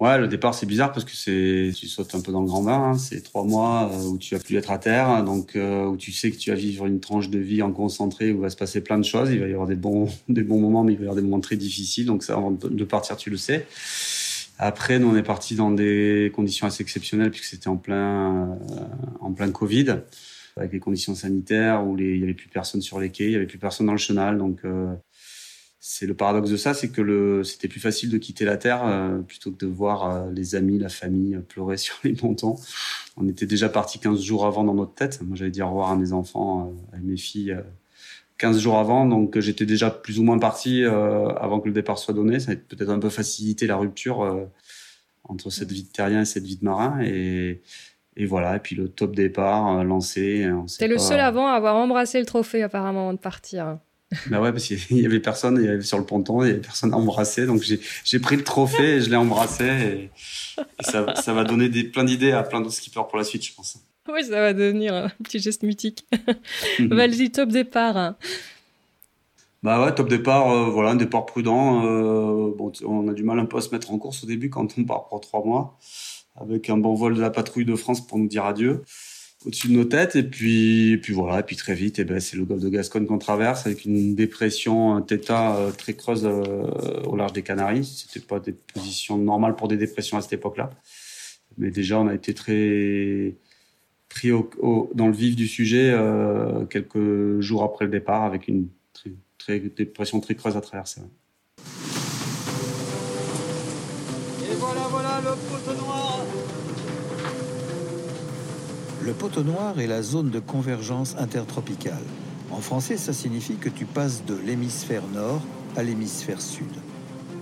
[0.00, 2.62] Ouais, le départ c'est bizarre parce que c'est tu sautes un peu dans le grand
[2.62, 2.92] bain.
[2.92, 2.98] Hein.
[2.98, 6.10] C'est trois mois euh, où tu vas plus être à terre, donc euh, où tu
[6.10, 8.80] sais que tu vas vivre une tranche de vie en concentré où va se passer
[8.80, 9.30] plein de choses.
[9.30, 11.22] Il va y avoir des bons des bons moments, mais il va y avoir des
[11.22, 12.06] moments très difficiles.
[12.06, 13.66] Donc ça, avant de partir, tu le sais.
[14.58, 18.58] Après, nous, on est parti dans des conditions assez exceptionnelles puisque c'était en plein,
[19.20, 19.96] en plein Covid,
[20.56, 23.36] avec les conditions sanitaires où il y avait plus personne sur les quais, il y
[23.36, 24.38] avait plus personne dans le chenal.
[24.38, 24.62] Donc,
[25.82, 28.84] c'est le paradoxe de ça, c'est que le, c'était plus facile de quitter la terre
[28.84, 32.60] euh, plutôt que de voir euh, les amis, la famille euh, pleurer sur les montants.
[33.16, 35.22] On était déjà parti 15 jours avant dans notre tête.
[35.22, 37.56] Moi, j'allais dire au revoir à mes enfants, à mes filles,
[38.36, 39.06] 15 jours avant.
[39.06, 42.40] Donc, j'étais déjà plus ou moins parti avant que le départ soit donné.
[42.40, 44.48] Ça a peut-être un peu facilité la rupture
[45.24, 47.00] entre cette vie de terrien et cette vie de marin.
[47.02, 47.60] Et,
[48.16, 48.56] et voilà.
[48.56, 50.48] Et puis le top départ lancé.
[50.78, 53.78] T'es le seul avant à avoir embrassé le trophée apparemment avant de partir.
[54.26, 56.50] Bah ouais, parce qu'il y avait personne, il y avait sur le ponton, il y
[56.50, 57.46] avait personne à embrasser.
[57.46, 59.64] Donc j'ai pris le trophée et je l'ai embrassé.
[59.64, 60.10] Et,
[60.80, 63.54] ça, ça, va donner des, plein d'idées à plein d'autres skippers pour la suite, je
[63.54, 63.78] pense.
[64.12, 66.06] Oui, ça va devenir un petit geste mythique.
[66.80, 68.14] Vas-y, top départ.
[69.62, 71.84] Bah ouais, top départ, euh, voilà, un départ prudent.
[71.84, 74.48] Euh, bon, on a du mal un peu à se mettre en course au début
[74.48, 75.78] quand on part pour trois mois,
[76.34, 78.82] avec un bon vol de la patrouille de France pour nous dire adieu
[79.46, 80.16] au-dessus de nos têtes.
[80.16, 82.68] Et puis, puis voilà, et puis très vite, et eh ben, c'est le golfe de
[82.68, 87.42] Gascogne qu'on traverse avec une dépression un θ euh, très creuse euh, au large des
[87.42, 87.84] Canaries.
[87.84, 90.70] C'était pas des positions normales pour des dépressions à cette époque-là.
[91.58, 93.34] Mais déjà, on a été très
[94.08, 94.30] pris
[94.94, 98.68] dans le vif du sujet euh, quelques jours après le départ avec une
[99.76, 101.00] dépression très creuse à traverser.
[104.42, 106.24] Et voilà, voilà le poteau noir
[109.02, 112.04] le poteau noir est la zone de convergence intertropicale.
[112.50, 115.40] En français, ça signifie que tu passes de l'hémisphère nord
[115.76, 116.66] à l'hémisphère sud.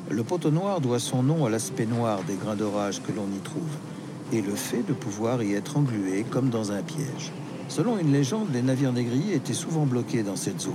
[0.08, 3.40] Le poteau noir doit son nom à l'aspect noir des grains d'orage que l'on y
[3.40, 3.62] trouve
[4.32, 7.32] et le fait de pouvoir y être englué comme dans un piège.
[7.68, 10.72] Selon une légende, les navires négriers étaient souvent bloqués dans cette zone.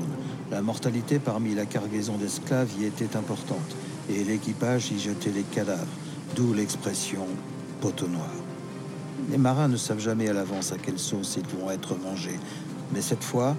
[0.52, 3.76] La mortalité parmi la cargaison d'esclaves y était importante
[4.10, 5.88] et l'équipage y jetait les cadavres,
[6.36, 7.26] d'où l'expression
[7.80, 8.43] poteau noir.
[9.30, 12.40] Les marins ne savent jamais à l'avance à quelle sauce ils vont être mangés.
[12.94, 13.56] Mais cette fois,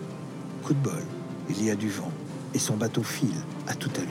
[0.63, 1.03] coup de bol,
[1.49, 2.11] il y a du vent
[2.55, 3.29] et son bateau file
[3.67, 4.09] à toute allure.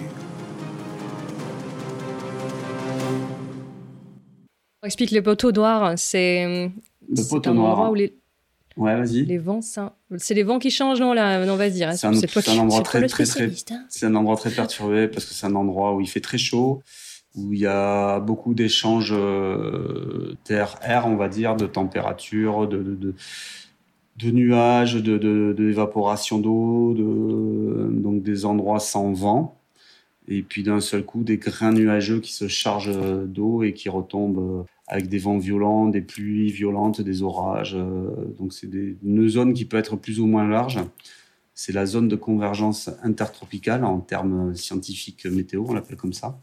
[4.81, 6.71] On explique les poteaux noirs, c'est
[7.09, 7.89] le poteau noir.
[7.91, 8.13] Où les...
[8.75, 9.23] Ouais, vas-y.
[9.23, 11.85] Les vents, c'est les vents qui changent, non là, non vas-y.
[11.95, 13.85] C'est un, endroit très, très, très, hein.
[13.87, 16.81] c'est un endroit très perturbé parce que c'est un endroit où il fait très chaud
[17.35, 23.15] où il y a beaucoup d'échanges euh, terre-air, on va dire, de température, de, de,
[24.17, 29.57] de, nuages, d'évaporation d'eau, de, donc des endroits sans vent.
[30.27, 34.65] Et puis d'un seul coup, des grains nuageux qui se chargent d'eau et qui retombent
[34.87, 37.75] avec des vents violents, des pluies violentes, des orages.
[38.37, 38.69] Donc c'est
[39.03, 40.79] une zone qui peut être plus ou moins large.
[41.55, 46.39] C'est la zone de convergence intertropicale en termes scientifiques météo, on l'appelle comme ça.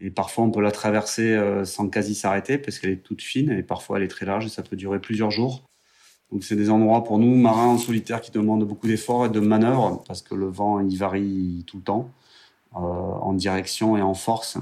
[0.00, 3.50] Et parfois, on peut la traverser euh, sans quasi s'arrêter parce qu'elle est toute fine
[3.50, 5.62] et parfois elle est très large et ça peut durer plusieurs jours.
[6.32, 9.40] Donc, c'est des endroits pour nous, marins en solitaire, qui demandent beaucoup d'efforts et de
[9.40, 12.10] manœuvres parce que le vent, il varie tout le temps
[12.74, 14.58] euh, en direction et en force.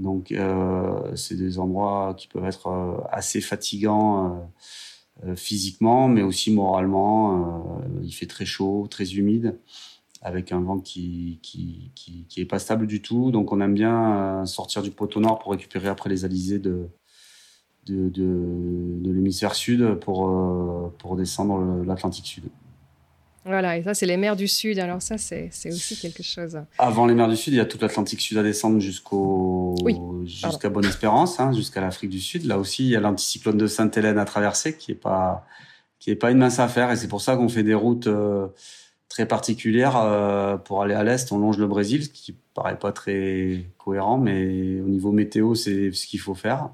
[0.00, 4.50] Donc, euh, c'est des endroits qui peuvent être euh, assez fatigants
[5.26, 7.82] euh, physiquement, mais aussi moralement.
[8.02, 9.58] il fait très chaud, très humide
[10.22, 13.30] avec un vent qui, qui, qui, qui, est pas stable du tout.
[13.30, 16.88] Donc on aime bien euh, sortir du poteau nord pour récupérer après les alizés de,
[17.86, 22.44] de, de, de l'hémisphère sud pour, euh, pour descendre l'Atlantique sud.
[23.44, 24.78] Voilà, et ça, c'est les mers du Sud.
[24.78, 26.60] Alors, ça, c'est aussi quelque chose.
[26.78, 29.74] Avant les mers du Sud, il y a toute l'Atlantique Sud à descendre jusqu'au
[30.24, 32.44] jusqu'à Bonne-Espérance, hein, jusqu'à l'Afrique du Sud.
[32.44, 35.46] Là aussi, il y a l'anticyclone de Sainte-Hélène à traverser, qui est pas
[35.98, 36.90] qui est pas une mince affaire.
[36.90, 38.08] Et c'est pour ça qu'on fait des routes.
[38.08, 38.48] Euh,
[39.10, 41.30] très particulière euh, pour aller à l'est.
[41.32, 45.92] On longe le Brésil, ce qui paraît pas très cohérent, mais au niveau météo, c'est
[45.92, 46.70] ce qu'il faut faire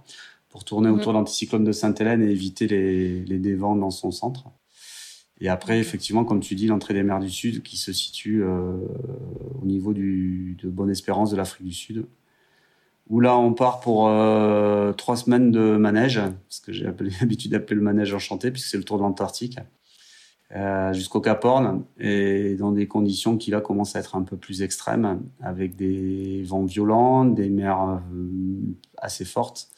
[0.50, 4.44] pour tourner autour de l'anticyclone de Sainte-Hélène et éviter les, les dévents dans son centre.
[5.40, 8.76] Et après, effectivement, comme tu dis, l'entrée des mers du Sud qui se situe euh,
[9.60, 12.06] au niveau du, de Bonne-Espérance de l'Afrique du Sud,
[13.08, 16.84] où là, on part pour euh, trois semaines de manège, ce que j'ai
[17.20, 19.58] l'habitude d'appeler le manège enchanté, puisque c'est le tour de l'Antarctique.
[20.54, 24.36] Euh, jusqu'au Cap Horn et dans des conditions qui là commencent à être un peu
[24.36, 27.98] plus extrêmes avec des vents violents, des mers euh,
[28.96, 29.68] assez fortes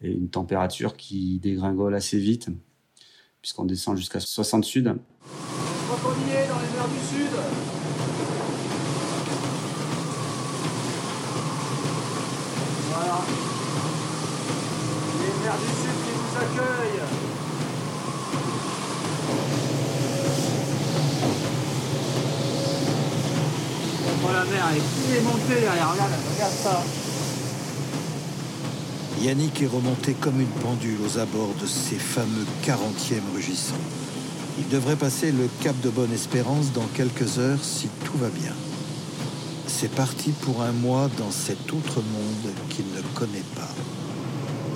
[0.00, 2.48] et une température qui dégringole assez vite
[3.42, 4.96] puisqu'on descend jusqu'à 60 sud.
[7.10, 7.28] sud.
[12.88, 13.20] Voilà.
[15.20, 17.23] Les mers du sud qui vous accueillent.
[24.32, 26.82] La mer, elle est montée derrière, regarde, regarde ça.
[29.20, 33.74] Yannick est remonté comme une pendule aux abords de ces fameux 40e rugissants.
[34.58, 38.52] Il devrait passer le cap de Bonne-Espérance dans quelques heures si tout va bien.
[39.66, 43.70] C'est parti pour un mois dans cet autre monde qu'il ne connaît pas.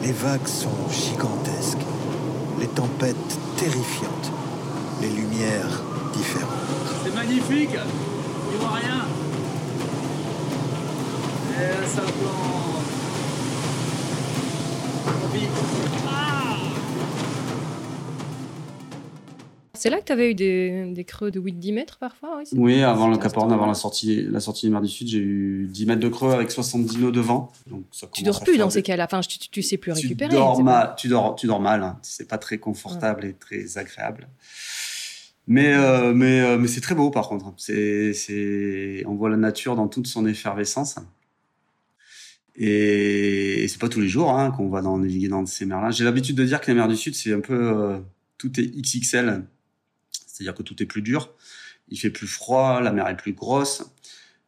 [0.02, 1.84] Les vagues sont gigantesques,
[2.58, 3.16] les tempêtes
[3.56, 4.32] terrifiantes,
[5.00, 5.82] les lumières
[6.14, 6.48] différentes.
[7.04, 7.76] C'est magnifique
[8.52, 9.04] Il voit rien
[19.78, 22.82] C'est là que tu avais eu des, des creux de 8-10 mètres parfois Oui, oui
[22.82, 25.68] avant le Cap Horn, avant la sortie, la sortie des mers du Sud, j'ai eu
[25.70, 27.52] 10 mètres de creux avec 70 nœuds de vent.
[27.68, 30.30] Donc ça tu dors plus dans ces cas-là, enfin, tu, tu, sais plus récupérer.
[30.30, 31.98] Tu dors, mal, tu dors, tu dors mal, hein.
[32.02, 34.28] c'est pas très confortable et très agréable.
[35.46, 37.54] Mais, euh, mais, euh, mais c'est très beau par contre.
[37.56, 40.96] C'est, on voit la nature dans toute son effervescence.
[42.58, 45.90] Et, et c'est pas tous les jours hein, qu'on va dans, naviguer dans ces mers-là.
[45.90, 47.98] J'ai l'habitude de dire que les mers du Sud, c'est un peu euh,
[48.36, 49.44] tout est XXL
[50.38, 51.30] c'est-à-dire que tout est plus dur,
[51.88, 53.82] il fait plus froid, la mer est plus grosse,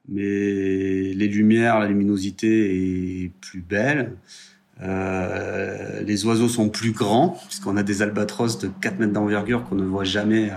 [0.09, 4.16] mais les lumières, la luminosité est plus belle.
[4.83, 9.75] Euh, les oiseaux sont plus grands, puisqu'on a des albatros de 4 mètres d'envergure qu'on
[9.75, 10.55] ne voit jamais euh,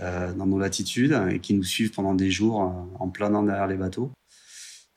[0.00, 2.58] euh, dans nos latitudes et qui nous suivent pendant des jours
[2.98, 4.12] en planant derrière les bateaux.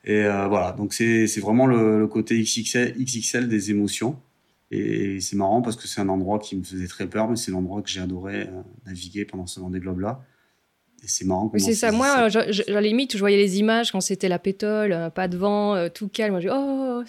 [0.03, 4.17] Et voilà, donc c'est vraiment le, le, côté XXL, XXL des émotions.
[4.71, 7.51] Et c'est marrant parce que c'est un endroit qui me faisait très peur, mais c'est
[7.51, 10.21] l'endroit que j'ai adoré euh, naviguer pendant ce Vendée Globe-là.
[11.03, 11.51] Et c'est marrant.
[11.57, 11.91] C'est ça.
[11.91, 15.35] Moi, à la limite, je voyais les images quand c'était la pétole, euh, pas de
[15.35, 16.31] vent, euh, tout calme.
[16.31, 17.03] Moi, je dis, oh,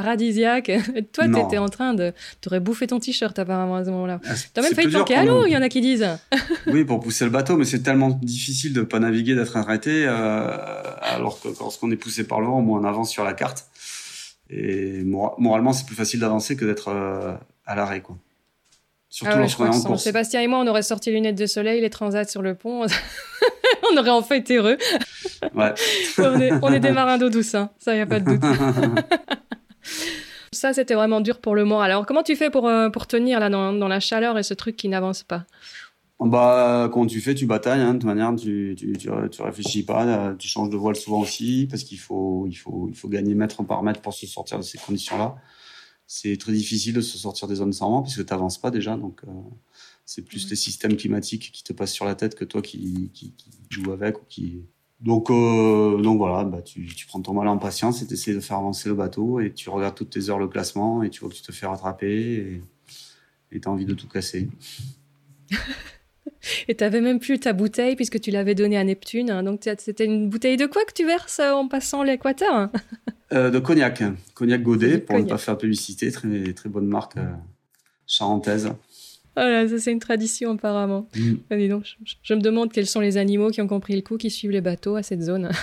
[0.00, 0.70] paradisiaque.
[1.12, 2.12] Toi, tu étais en train de.
[2.40, 4.20] Tu aurais bouffé ton t-shirt apparemment à ce moment-là.
[4.24, 6.06] Ah, tu as même failli tanker à l'eau, il y en a qui disent.
[6.66, 10.06] oui, pour pousser le bateau, mais c'est tellement difficile de ne pas naviguer, d'être arrêté,
[10.06, 13.66] alors que lorsqu'on est poussé par le vent, au moins on avance sur la carte.
[14.50, 17.34] Et moralement, c'est plus facile d'avancer que d'être euh,
[17.66, 18.16] à l'arrêt, quoi.
[19.10, 20.02] Surtout ah lorsqu'on est en course.
[20.02, 22.84] Sébastien et moi, on aurait sorti les lunettes de soleil, les transats sur le pont.
[23.92, 24.76] on aurait en fait été heureux.
[25.54, 25.72] Ouais.
[26.18, 27.70] on, est, on, est, des marins d'eau douce, hein.
[27.78, 28.44] ça, il n'y a pas de doute.
[30.52, 31.90] Ça, c'était vraiment dur pour le moral.
[31.90, 34.54] Alors, comment tu fais pour, euh, pour tenir là, dans, dans la chaleur et ce
[34.54, 35.44] truc qui n'avance pas?
[36.20, 37.80] Bah, quand tu fais, tu batailles.
[37.80, 40.34] Hein, de toute manière, tu, tu, tu, tu, réfléchis pas.
[40.38, 43.62] Tu changes de voile souvent aussi parce qu'il faut, il faut, il faut gagner mètre
[43.64, 45.36] par mètre pour se sortir de ces conditions-là.
[46.06, 48.96] C'est très difficile de se sortir des zones sans vent puisque tu n'avances pas déjà.
[48.96, 49.30] Donc, euh,
[50.04, 50.50] c'est plus mmh.
[50.50, 53.92] les systèmes climatiques qui te passent sur la tête que toi qui, qui, qui joues
[53.92, 54.62] avec ou qui.
[55.00, 58.34] Donc, euh, donc voilà, bah, tu, tu prends ton mal en patience et tu essaies
[58.34, 61.20] de faire avancer le bateau et tu regardes toutes tes heures le classement et tu
[61.20, 62.60] vois que tu te fais rattraper
[63.52, 64.48] et tu as envie de tout casser.
[66.68, 69.30] Et tu n'avais même plus ta bouteille puisque tu l'avais donnée à Neptune.
[69.30, 69.42] Hein.
[69.42, 72.70] Donc c'était une bouteille de quoi que tu verses en passant l'équateur
[73.32, 74.02] euh, De cognac.
[74.34, 76.10] Cognac Godet, pour ne pas faire publicité.
[76.10, 77.26] Très, très bonne marque euh,
[78.06, 78.72] charentaise.
[79.38, 81.08] Voilà, ça c'est une tradition apparemment.
[81.16, 81.68] Mm.
[81.68, 81.84] donc,
[82.22, 84.60] je, me demande quels sont les animaux qui ont compris le coup, qui suivent les
[84.60, 85.50] bateaux à cette zone.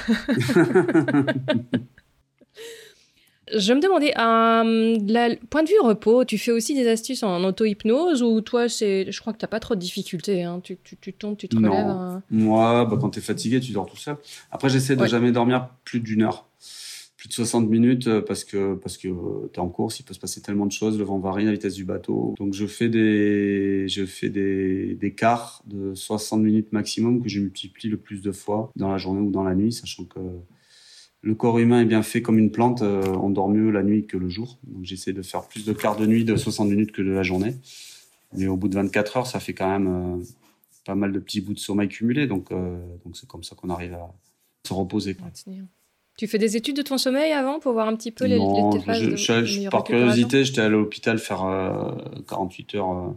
[3.54, 8.24] Je me demandais, euh, point de vue repos, tu fais aussi des astuces en auto-hypnose
[8.24, 10.42] ou toi, c'est, je crois que tu n'as pas trop de difficultés.
[10.42, 10.62] Hein.
[10.64, 11.72] Tu, tu, tu, tombes, tu te relèves.
[11.72, 12.24] Hein.
[12.32, 14.18] Moi, bah, quand tu es fatigué, tu dors tout seul.
[14.52, 16.48] Après, j'essaie de jamais dormir plus d'une heure,
[17.28, 20.14] de 60 minutes euh, parce que, parce que euh, tu es en course, il peut
[20.14, 22.36] se passer tellement de choses, le vent varie, la vitesse du bateau.
[22.38, 27.40] Donc, je fais des, je fais des, des quarts de 60 minutes maximum que je
[27.40, 30.20] multiplie le plus de fois dans la journée ou dans la nuit, sachant que
[31.22, 34.06] le corps humain est bien fait comme une plante, euh, on dort mieux la nuit
[34.06, 34.60] que le jour.
[34.64, 37.24] Donc j'essaie de faire plus de quarts de nuit de 60 minutes que de la
[37.24, 37.56] journée.
[38.34, 40.24] Mais au bout de 24 heures, ça fait quand même
[40.86, 42.28] pas mal de petits bouts de sommeil cumulés.
[42.28, 44.14] Donc donc c'est comme ça qu'on arrive à
[44.68, 45.16] se reposer.
[46.18, 48.72] Tu fais des études de ton sommeil avant pour voir un petit peu les, non,
[48.72, 51.44] je, Par curiosité, j'étais allé à l'hôpital faire
[52.30, 53.16] 48 heures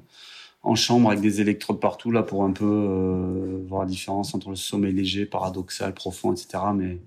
[0.63, 4.57] en chambre avec des électrodes partout là pour un peu voir la différence entre le
[4.57, 6.59] sommeil léger, paradoxal, profond, etc.
[6.75, 6.99] Mais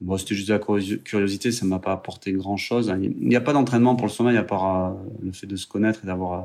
[0.00, 2.92] Bon, c'était juste de la curiosité, ça m'a pas apporté grand chose.
[3.00, 5.66] Il n'y a pas d'entraînement pour le sommeil à part euh, le fait de se
[5.66, 6.44] connaître et d'avoir euh,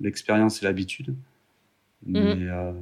[0.00, 1.14] l'expérience et l'habitude.
[2.06, 2.48] Mais mhm.
[2.50, 2.72] euh,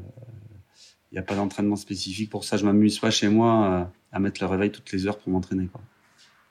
[1.11, 2.57] il n'y a pas d'entraînement spécifique pour ça.
[2.57, 5.69] Je m'amuse pas chez moi à mettre le réveil toutes les heures pour m'entraîner.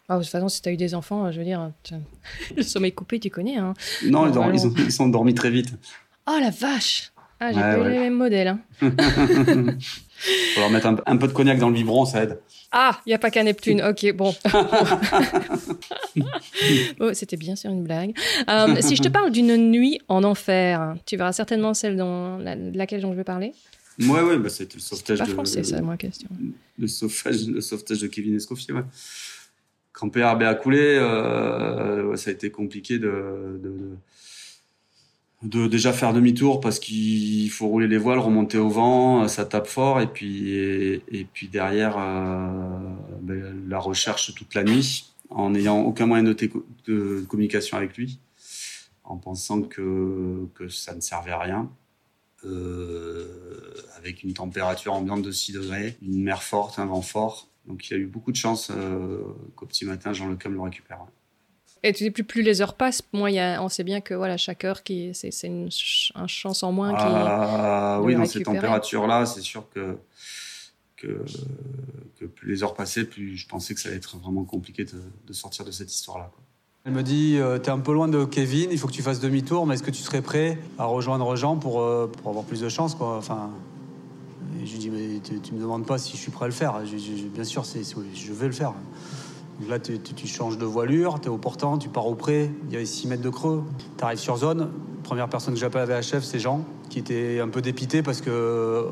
[0.08, 1.72] Ah, de toute façon, si tu as eu des enfants, je veux dire,
[2.56, 3.58] le sommeil coupé, tu connais.
[3.58, 3.74] Hein.
[4.06, 5.74] Non, ils, ils, sont dormis très vite.
[6.28, 8.50] Oh la vache Ah, j'ai pas eu les mêmes modèles.
[8.50, 8.60] Hein.
[10.54, 12.40] Faut leur mettre un, peu de cognac dans le biberon, ça aide.
[12.72, 13.82] Ah, il n'y a pas qu'à Neptune.
[13.90, 14.34] Ok, bon.
[17.00, 18.16] oh, C'était bien sûr une blague.
[18.48, 23.02] Euh, si je te parle d'une nuit en enfer, tu verras certainement celle dans laquelle
[23.02, 23.54] je veux parler.
[24.00, 25.32] Oui, ouais, bah, c'était le sauvetage pas de.
[25.32, 26.30] français, ça, ma question.
[26.78, 28.84] Le sauvetage, le sauvetage de Kevin Escoffier, ouais.
[29.94, 30.98] quand PRB a coulé,
[32.16, 33.62] ça a été compliqué de,
[35.44, 39.68] de, déjà faire demi-tour parce qu'il faut rouler les voiles, remonter au vent, ça tape
[39.68, 41.98] fort et puis et, puis derrière
[43.22, 46.36] ben, la recherche toute la nuit en n'ayant aucun moyen de,
[46.86, 48.20] de, communication avec lui,
[49.04, 51.70] en pensant que, que ça ne servait à rien.
[52.46, 57.48] Euh, avec une température ambiante de 6 degrés, une mer forte, un vent fort.
[57.66, 59.20] Donc il y a eu beaucoup de chance euh,
[59.56, 61.00] qu'au petit matin, Jean Lecam le récupère.
[61.82, 64.38] Et tu plus, plus les heures passent, moins y a, on sait bien que voilà,
[64.38, 66.94] chaque heure, qui, c'est, c'est une, chance en moins.
[66.96, 69.98] Ah, oui, dans ces températures-là, c'est sûr que,
[70.98, 71.26] que,
[72.20, 75.02] que, plus les heures passaient, plus je pensais que ça allait être vraiment compliqué de,
[75.26, 76.32] de sortir de cette histoire-là.
[76.88, 79.02] Elle me dit euh, Tu es un peu loin de Kevin, il faut que tu
[79.02, 82.62] fasses demi-tour, mais est-ce que tu serais prêt à rejoindre Jean pour, euh, avoir plus
[82.62, 82.96] de chance
[84.64, 86.80] je lui dis Mais tu, me demandes pas si je suis prêt à le faire.
[87.34, 88.74] bien sûr, je vais le faire.
[89.68, 92.76] Là, tu, changes de voilure, tu es au portant, tu pars au pré, il y
[92.76, 93.64] avait 6 mètres de creux.
[93.98, 94.70] Tu arrives sur zone.
[95.04, 98.86] Première personne que j'appelle à VHF, c'est Jean, qui était un peu dépité parce que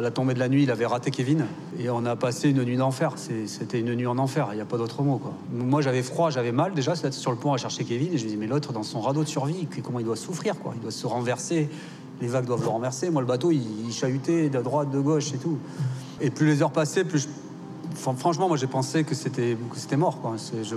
[0.00, 1.46] la tombée de la nuit, il avait raté Kevin.
[1.78, 3.14] Et on a passé une nuit d'enfer.
[3.46, 5.20] C'était une nuit en enfer, il n'y a pas d'autre mot.
[5.52, 8.12] Moi, j'avais froid, j'avais mal déjà sur le pont à chercher Kevin.
[8.12, 10.58] Et je me dis, mais l'autre, dans son radeau de survie, comment il doit souffrir
[10.58, 10.72] quoi?
[10.76, 11.68] Il doit se renverser.
[12.20, 13.10] Les vagues doivent le renverser.
[13.10, 15.58] Moi, le bateau, il, chahutait de droite, de gauche et tout.
[16.20, 17.28] Et plus les heures passaient, plus
[17.94, 19.56] franchement, moi j'ai pensé que c'était
[19.96, 20.18] mort.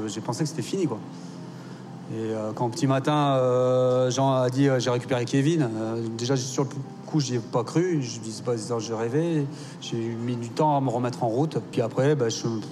[0.07, 0.87] J'ai pensé que c'était fini.
[2.13, 5.69] Et euh, quand petit matin, euh, Jean a dit euh, j'ai récupéré Kevin,
[6.17, 6.69] déjà sur le
[7.11, 9.45] coup j'y ai pas cru, je dis pas je rêvais,
[9.81, 11.57] j'ai mis du temps à me remettre en route.
[11.71, 12.27] Puis après, bah,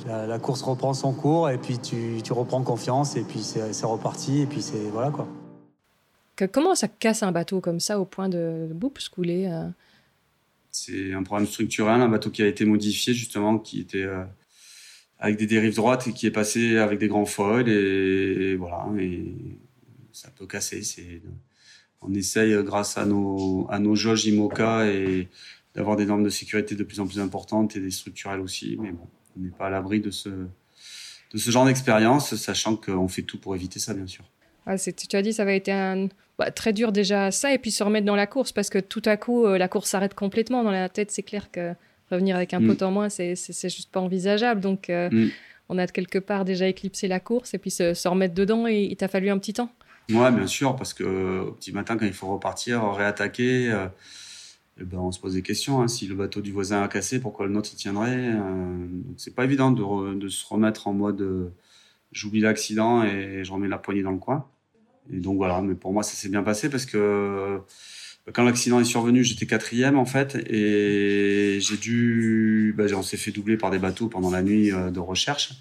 [0.07, 4.41] la, course reprend son cours et puis tu, tu reprends confiance et puis c'est reparti
[4.41, 5.27] et puis c'est voilà quoi.
[6.51, 9.51] comment ça casse un bateau comme ça au point de, de boups couler
[10.71, 14.07] C'est un problème structurel, un bateau qui a été modifié justement, qui était
[15.19, 19.35] avec des dérives droites et qui est passé avec des grands foils et, voilà et
[20.13, 21.21] ça peut casser c'est
[22.01, 25.27] on essaye grâce à nos à nos jauges IMOCA et
[25.75, 28.91] d'avoir des normes de sécurité de plus en plus importantes et des structurelles aussi mais
[28.91, 29.07] bon
[29.37, 33.39] on n'est pas à l'abri de ce de ce genre d'expérience sachant qu'on fait tout
[33.39, 34.25] pour éviter ça bien sûr
[34.65, 37.71] ah, tu as dit ça va être un bah, très dur déjà ça et puis
[37.71, 40.63] se remettre dans la course parce que tout à coup euh, la course s'arrête complètement
[40.63, 41.73] dans la tête c'est clair que
[42.11, 42.75] Revenir avec un mm.
[42.75, 44.61] pot en moins, c'est juste pas envisageable.
[44.61, 45.29] Donc, euh, mm.
[45.69, 48.95] on a quelque part déjà éclipsé la course et puis se, remettre dedans et il
[48.95, 49.71] t'a fallu un petit temps.
[50.09, 53.87] Ouais, bien sûr, parce que au petit matin, quand il faut repartir, réattaquer, euh,
[54.79, 55.81] eh ben, on se pose des questions.
[55.81, 55.87] Hein.
[55.87, 59.43] Si le bateau du voisin a cassé, pourquoi le nôtre il tiendrait euh, C'est pas
[59.45, 61.51] évident de, se remettre en mode
[62.11, 64.47] j'oublie l'accident et je remets la poignée dans le coin.
[65.11, 67.61] Et donc voilà, mais pour moi, ça s'est bien passé parce que
[68.33, 73.31] quand l'accident est survenu, j'étais quatrième en fait, et j'ai dû, bah, on s'est fait
[73.31, 75.53] doubler par des bateaux pendant la nuit euh, de recherche.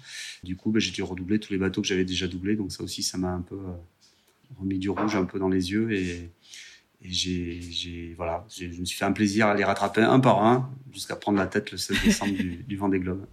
[0.43, 2.83] Du coup, bah, j'ai dû redoubler tous les bateaux que j'avais déjà doublés, donc ça
[2.83, 3.73] aussi, ça m'a un peu euh,
[4.57, 6.31] remis du rouge un peu dans les yeux et,
[7.01, 11.15] j'ai, voilà, je me suis fait un plaisir à les rattraper un par un jusqu'à
[11.15, 13.25] prendre la tête le 16 décembre du, du Vendée Globe.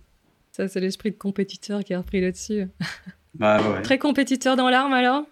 [0.53, 2.69] Ça, c'est l'esprit de compétiteur qui a repris là-dessus.
[3.35, 5.25] Bah, Très compétiteur dans l'arme alors?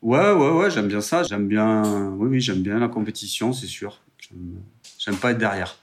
[0.00, 1.22] Ouais, ouais, ouais, j'aime bien ça.
[1.22, 4.00] J'aime bien, oui, oui, j'aime bien la compétition, c'est sûr.
[4.98, 5.76] J'aime pas être derrière.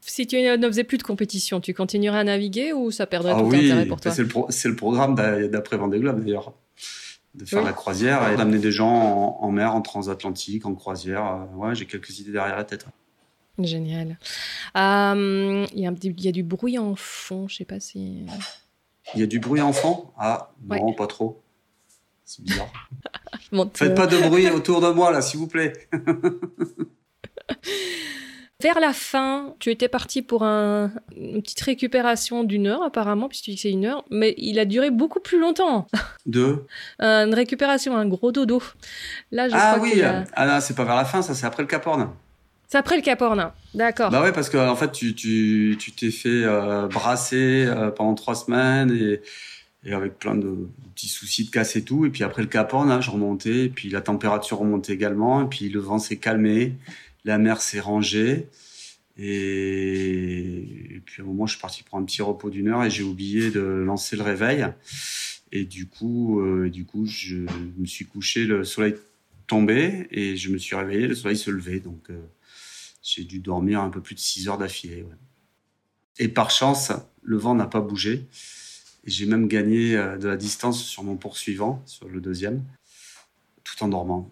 [0.00, 3.40] Si tu ne faisais plus de compétition, tu continuerais à naviguer ou ça perdrait ah
[3.40, 4.10] tout intérêt pour toi?
[4.10, 5.14] C'est le, le, programme
[5.48, 6.54] d'après Vendée Globe d'ailleurs.
[7.34, 8.90] De faire la croisière et d'amener des gens
[9.40, 11.26] en, mer, en transatlantique, en croisière.
[11.26, 12.86] Euh, ouais, j'ai quelques idées derrière la tête.
[13.58, 14.18] Génial.
[14.76, 18.26] Euh, il y, y, a du bruit en fond, je sais pas si.
[19.14, 20.10] Il y a du bruit en fond?
[20.18, 21.42] Ah, non, pas trop.
[22.24, 22.72] C'est bizarre.
[23.74, 25.72] Faites pas de bruit autour de moi, là, s'il vous plaît.
[28.62, 33.44] Vers la fin, tu étais parti pour un, une petite récupération d'une heure, apparemment, puisque
[33.44, 35.88] tu dis que c'est une heure, mais il a duré beaucoup plus longtemps.
[36.26, 36.64] Deux
[37.00, 38.62] Une récupération, un gros dodo.
[39.32, 41.68] Là, je ah oui, ah non, c'est pas vers la fin, ça, c'est après le
[41.68, 42.10] Cap Horn.
[42.68, 44.10] C'est après le Cap Horn, d'accord.
[44.10, 48.14] Bah ouais, parce que en fait, tu tu tu t'es fait euh, brasser euh, pendant
[48.14, 49.20] trois semaines et
[49.84, 52.06] et avec plein de petits soucis de casse et tout.
[52.06, 55.46] Et puis après le Cap Horn, je remontais, et puis la température remontait également, et
[55.46, 56.76] puis le vent s'est calmé,
[57.24, 58.48] la mer s'est rangée.
[59.16, 61.00] Et...
[61.04, 63.02] puis à un moment, je suis parti pour un petit repos d'une heure et j'ai
[63.02, 64.66] oublié de lancer le réveil.
[65.52, 67.46] Et du coup, euh, du coup, je
[67.76, 68.94] me suis couché, le soleil
[69.46, 71.80] tombait et je me suis réveillé, le soleil se levait.
[71.80, 72.20] Donc, euh,
[73.02, 75.04] j'ai dû dormir un peu plus de 6 heures d'affilée.
[76.18, 76.92] Et par chance,
[77.22, 78.26] le vent n'a pas bougé.
[79.04, 82.64] J'ai même gagné euh, de la distance sur mon poursuivant, sur le deuxième,
[83.64, 84.30] tout en dormant.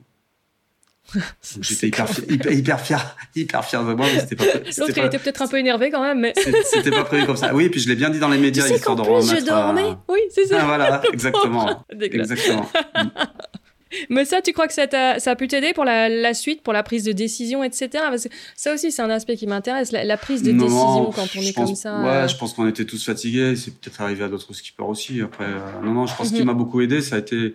[1.60, 4.44] J'étais hyper, hyper, fier, hyper fier de moi, mais c'était pas.
[4.44, 6.32] L'autre, il était peut-être un peu énervé quand même, mais.
[6.64, 7.54] C'était pas prévu comme ça.
[7.54, 9.94] Oui, puis je l'ai bien dit dans les médias, tu sais histoire de je dormais.
[10.08, 10.58] Oui, c'est ça.
[10.60, 11.84] Ah, voilà, exactement.
[12.00, 12.68] exactement.
[14.08, 16.72] Mais ça, tu crois que ça, a, ça a pu t'aider pour la, suite, pour
[16.72, 17.88] la prise de décision, etc.
[17.92, 21.40] Parce que ça aussi, c'est un aspect qui m'intéresse, la, prise de décision quand on
[21.40, 21.98] est comme ça.
[22.00, 22.28] Ouais, euh.
[22.28, 23.56] je pense qu'on était tous fatigués.
[23.56, 25.20] C'est peut-être arrivé à d'autres skippers aussi.
[25.20, 26.46] Après, euh, non, non, je pense ce qui mhm.
[26.46, 27.54] m'a beaucoup aidé, ça a été.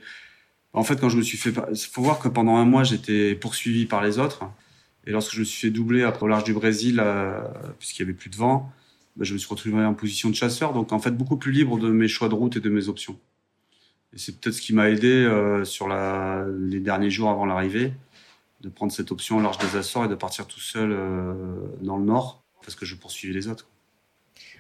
[0.75, 1.53] En fait, quand je me suis fait.
[1.71, 4.43] Il faut voir que pendant un mois, j'étais poursuivi par les autres.
[5.07, 7.41] Et lorsque je me suis fait doubler après au large du Brésil, euh,
[7.79, 8.71] puisqu'il y avait plus de vent,
[9.15, 10.73] bah, je me suis retrouvé en position de chasseur.
[10.73, 13.17] Donc, en fait, beaucoup plus libre de mes choix de route et de mes options.
[14.13, 17.93] Et c'est peut-être ce qui m'a aidé euh, sur la, les derniers jours avant l'arrivée,
[18.59, 21.33] de prendre cette option au large des Açores et de partir tout seul euh,
[21.81, 23.69] dans le nord, parce que je poursuivais les autres.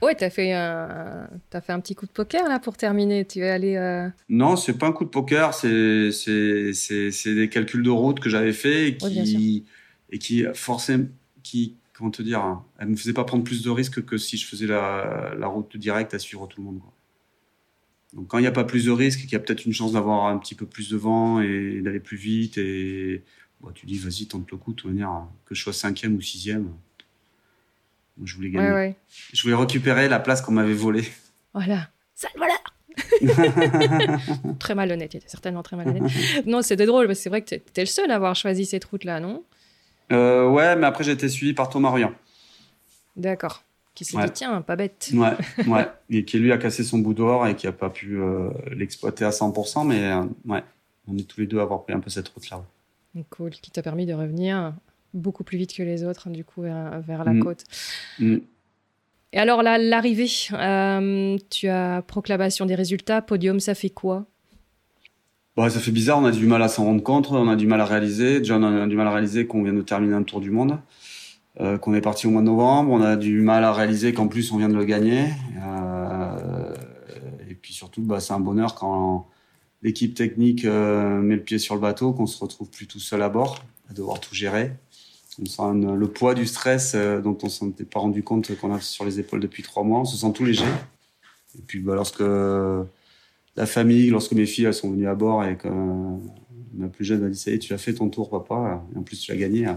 [0.01, 3.25] Ouais, t'as fait un, as fait un petit coup de poker là pour terminer.
[3.25, 3.75] Tu es allé.
[3.75, 4.09] Euh...
[4.29, 8.53] Non, c'est pas un coup de poker, c'est c'est des calculs de route que j'avais
[8.53, 9.65] fait et qui
[10.11, 11.07] et qui forcément
[11.43, 14.37] qui comment te dire, hein, elle me faisait pas prendre plus de risques que si
[14.37, 16.79] je faisais la, la route directe à suivre tout le monde.
[16.79, 16.93] Quoi.
[18.13, 19.93] Donc quand il n'y a pas plus de risques, qu'il y a peut-être une chance
[19.93, 23.23] d'avoir un petit peu plus de vent et d'aller plus vite, et
[23.61, 26.69] bon, tu dis vas-y tente le coup, de manière que je sois cinquième ou sixième.
[28.23, 28.95] Je voulais gagner.
[29.33, 31.05] Je voulais récupérer la place qu'on m'avait volée.
[31.53, 31.89] Voilà.
[32.13, 32.55] Ça, voilà.
[34.59, 36.03] très malhonnête, il était certainement très malhonnête.
[36.45, 38.65] non, c'était drôle, parce que c'est vrai que tu étais le seul à avoir choisi
[38.65, 39.43] cette route-là, non?
[40.11, 42.13] Euh, Ouais, mais après j'ai été suivi par Thomas Rian.
[43.15, 43.63] D'accord
[43.95, 45.31] qui s'est dit tiens pas bête ouais
[45.67, 48.49] ouais et qui lui a cassé son bout d'or et qui a pas pu euh,
[48.75, 50.63] l'exploiter à 100% mais euh, ouais
[51.07, 52.61] on est tous les deux à avoir pris un peu cette route là
[53.29, 54.73] cool qui t'a permis de revenir
[55.15, 57.39] beaucoup plus vite que les autres du coup vers, la mm.
[57.39, 57.63] côte
[58.19, 58.37] mm.
[59.33, 64.25] et alors là l'arrivée euh, tu as proclamation des résultats podium ça fait quoi?
[65.57, 67.65] Bah, ça fait bizarre, on a du mal à s'en rendre compte, on a du
[67.65, 68.39] mal à réaliser.
[68.39, 70.79] Déjà, on a du mal à réaliser qu'on vient de terminer un tour du monde.
[71.61, 72.91] Euh, qu'on est parti au mois de novembre.
[72.91, 75.29] On a du mal à réaliser qu'en plus on vient de le gagner.
[75.65, 76.75] Euh,
[77.49, 79.29] et puis surtout, bah, c'est un bonheur quand
[79.81, 83.21] l'équipe technique euh, met le pied sur le bateau, qu'on se retrouve plus tout seul
[83.21, 84.73] à bord, à devoir tout gérer.
[85.41, 88.79] On sent le poids du stress dont on s'en était pas rendu compte qu'on a
[88.79, 89.99] sur les épaules depuis trois mois.
[89.99, 90.65] On se sent tout léger.
[91.57, 92.23] Et puis bah, lorsque
[93.55, 95.67] la famille, lorsque mes filles elles sont venues à bord et que
[96.73, 98.97] ma plus jeune m'a dit ça y est, tu as fait ton tour, papa, et
[98.97, 99.67] en plus tu as gagné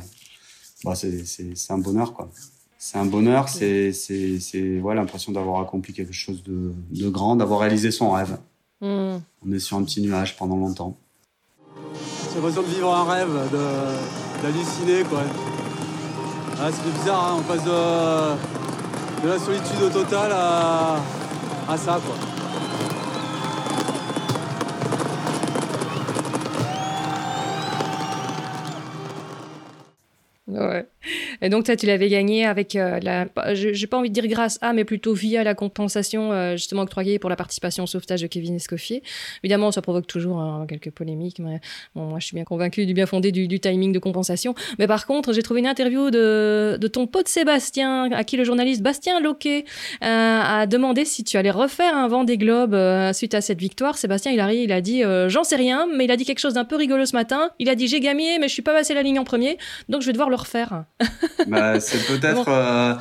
[0.85, 2.31] bah, c'est un bonheur, quoi.
[2.79, 3.93] C'est un bonheur, c'est
[4.81, 8.39] voilà, l'impression d'avoir accompli quelque chose de, de grand, d'avoir réalisé son rêve.
[8.81, 9.19] Hmm.
[9.45, 10.97] On est sur un petit nuage pendant longtemps.
[12.29, 13.51] C'est l'impression de vivre un rêve,
[14.43, 15.21] d'halluciner, quoi.
[16.61, 20.97] Ah, c'est bizarre, hein, on passe de, la solitude totale à,
[21.69, 22.38] à ça, quoi.
[31.49, 33.27] Et donc, tu l'avais gagné avec euh, la.
[33.55, 37.19] J'ai pas envie de dire grâce à, mais plutôt via la compensation euh, justement octroyée
[37.19, 39.03] pour la participation au sauvetage de Kevin Escoffier.
[39.43, 41.63] Évidemment, ça provoque toujours hein, quelques polémiques, mais
[41.95, 44.55] bon, moi, je suis bien convaincu du bien fondé du, timing de compensation.
[44.79, 48.83] Mais par contre, j'ai trouvé une interview de, ton pote Sébastien, à qui le journaliste
[48.83, 49.65] Bastien Loquet
[50.05, 52.77] euh, a demandé si tu allais refaire un vent des globes
[53.15, 53.97] suite à cette victoire.
[53.97, 56.55] Sébastien, il arrive, il a dit J'en sais rien, mais il a dit quelque chose
[56.55, 57.53] d'un peu rigolo ce matin.
[57.59, 59.57] Il a dit J'ai gagné, mais je suis pas passé la ligne en premier,
[59.89, 60.85] donc je vais devoir le refaire.
[61.47, 62.95] bah, c'est peut-être euh,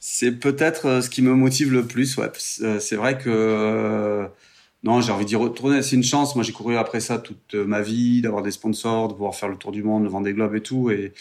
[0.00, 2.16] c'est peut-être euh, ce qui me motive le plus.
[2.16, 2.30] Ouais.
[2.60, 4.28] Euh, c'est vrai que
[4.84, 5.82] non, j'ai envie d'y retourner.
[5.82, 6.34] C'est une chance.
[6.34, 9.56] Moi, j'ai couru après ça toute ma vie, d'avoir des sponsors, de pouvoir faire le
[9.56, 10.90] tour du monde, le Vendée Globe et tout.
[10.90, 11.12] Et,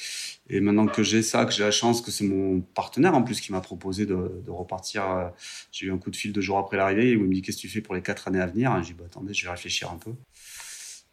[0.49, 3.39] et maintenant que j'ai ça, que j'ai la chance, que c'est mon partenaire en plus
[3.39, 5.31] qui m'a proposé de, de repartir.
[5.71, 7.57] J'ai eu un coup de fil deux jours après l'arrivée où il me dit qu'est-ce
[7.57, 8.75] que tu fais pour les quatre années à venir?
[8.81, 10.11] J'ai dit bah attendez, je vais réfléchir un peu.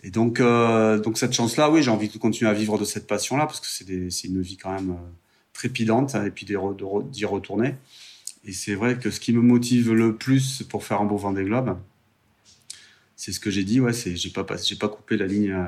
[0.03, 3.07] Et donc, euh, donc cette chance-là, oui, j'ai envie de continuer à vivre de cette
[3.07, 5.11] passion-là parce que c'est une vie quand même euh,
[5.59, 7.75] trépidante et puis d'y retourner.
[8.45, 11.43] Et c'est vrai que ce qui me motive le plus pour faire un beau Vendée
[11.43, 11.77] Globe,
[13.17, 15.67] c'est ce que j'ai dit, ouais, c'est j'ai pas j'ai pas coupé la ligne euh,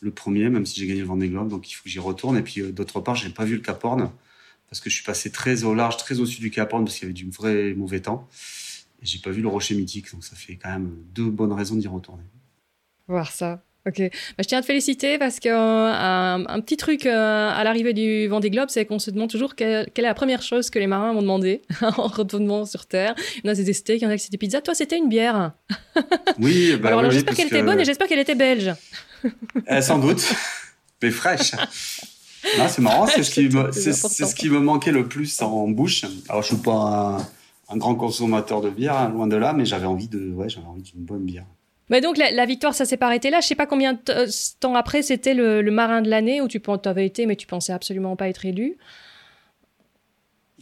[0.00, 2.38] le premier, même si j'ai gagné le Vendée Globe, donc il faut que j'y retourne.
[2.38, 4.10] Et puis d'autre part, j'ai pas vu le Cap Horn
[4.70, 7.04] parce que je suis passé très au large, très au-dessus du Cap Horn parce qu'il
[7.04, 8.26] y avait du vrai mauvais temps.
[9.02, 11.76] Et j'ai pas vu le Rocher Mythique, donc ça fait quand même deux bonnes raisons
[11.76, 12.24] d'y retourner
[13.10, 13.62] voir ça.
[13.86, 14.10] Ok, bah,
[14.40, 18.28] je tiens à te féliciter parce qu'un euh, un, petit truc euh, à l'arrivée du
[18.28, 21.14] Vendée Globe, c'est qu'on se demande toujours quelle, est la première chose que les marins
[21.14, 23.14] vont demander en retournement sur Terre.
[23.36, 24.60] Il y en a des steaks, il y en a c'était pizza.
[24.60, 25.52] Toi, c'était une bière.
[26.38, 28.72] Oui, bah alors, j'espère qu'elle était bonne et j'espère qu'elle était belge.
[29.68, 30.24] Eh, sans doute,
[31.02, 31.52] mais fraîche.
[32.42, 36.06] c'est marrant, c'est ce, qui me, c'est, ce qui me manquait le plus en bouche.
[36.30, 37.18] Alors, je suis pas
[37.68, 40.66] un, grand consommateur de bière, hein, loin de là, mais j'avais envie de, ouais, j'avais
[40.66, 41.44] envie d'une bonne bière.
[41.90, 43.40] Mais donc la, victoire, ça s'est pas arrêté là.
[43.40, 44.26] Je sais pas combien de euh,
[44.60, 48.16] temps après c'était le, marin de l'année où tu avais été, mais tu pensais absolument
[48.16, 48.78] pas être élu.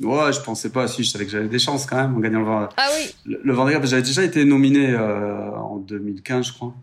[0.01, 0.87] Ouais, je pensais pas.
[0.87, 2.68] Si, je savais que j'avais des chances quand même en gagnant le Vendée.
[2.76, 3.14] Ah oui.
[3.24, 6.74] Le, le Vendée j'avais déjà été nominé euh, en 2015, je crois.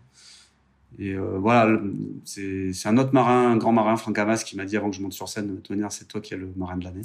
[0.98, 1.78] Et euh, voilà,
[2.24, 5.02] c'est un autre marin, un grand marin, Franck Hamas, qui m'a dit avant que je
[5.02, 7.02] monte sur scène, de toute manière, c'est toi qui es le marin de l'année.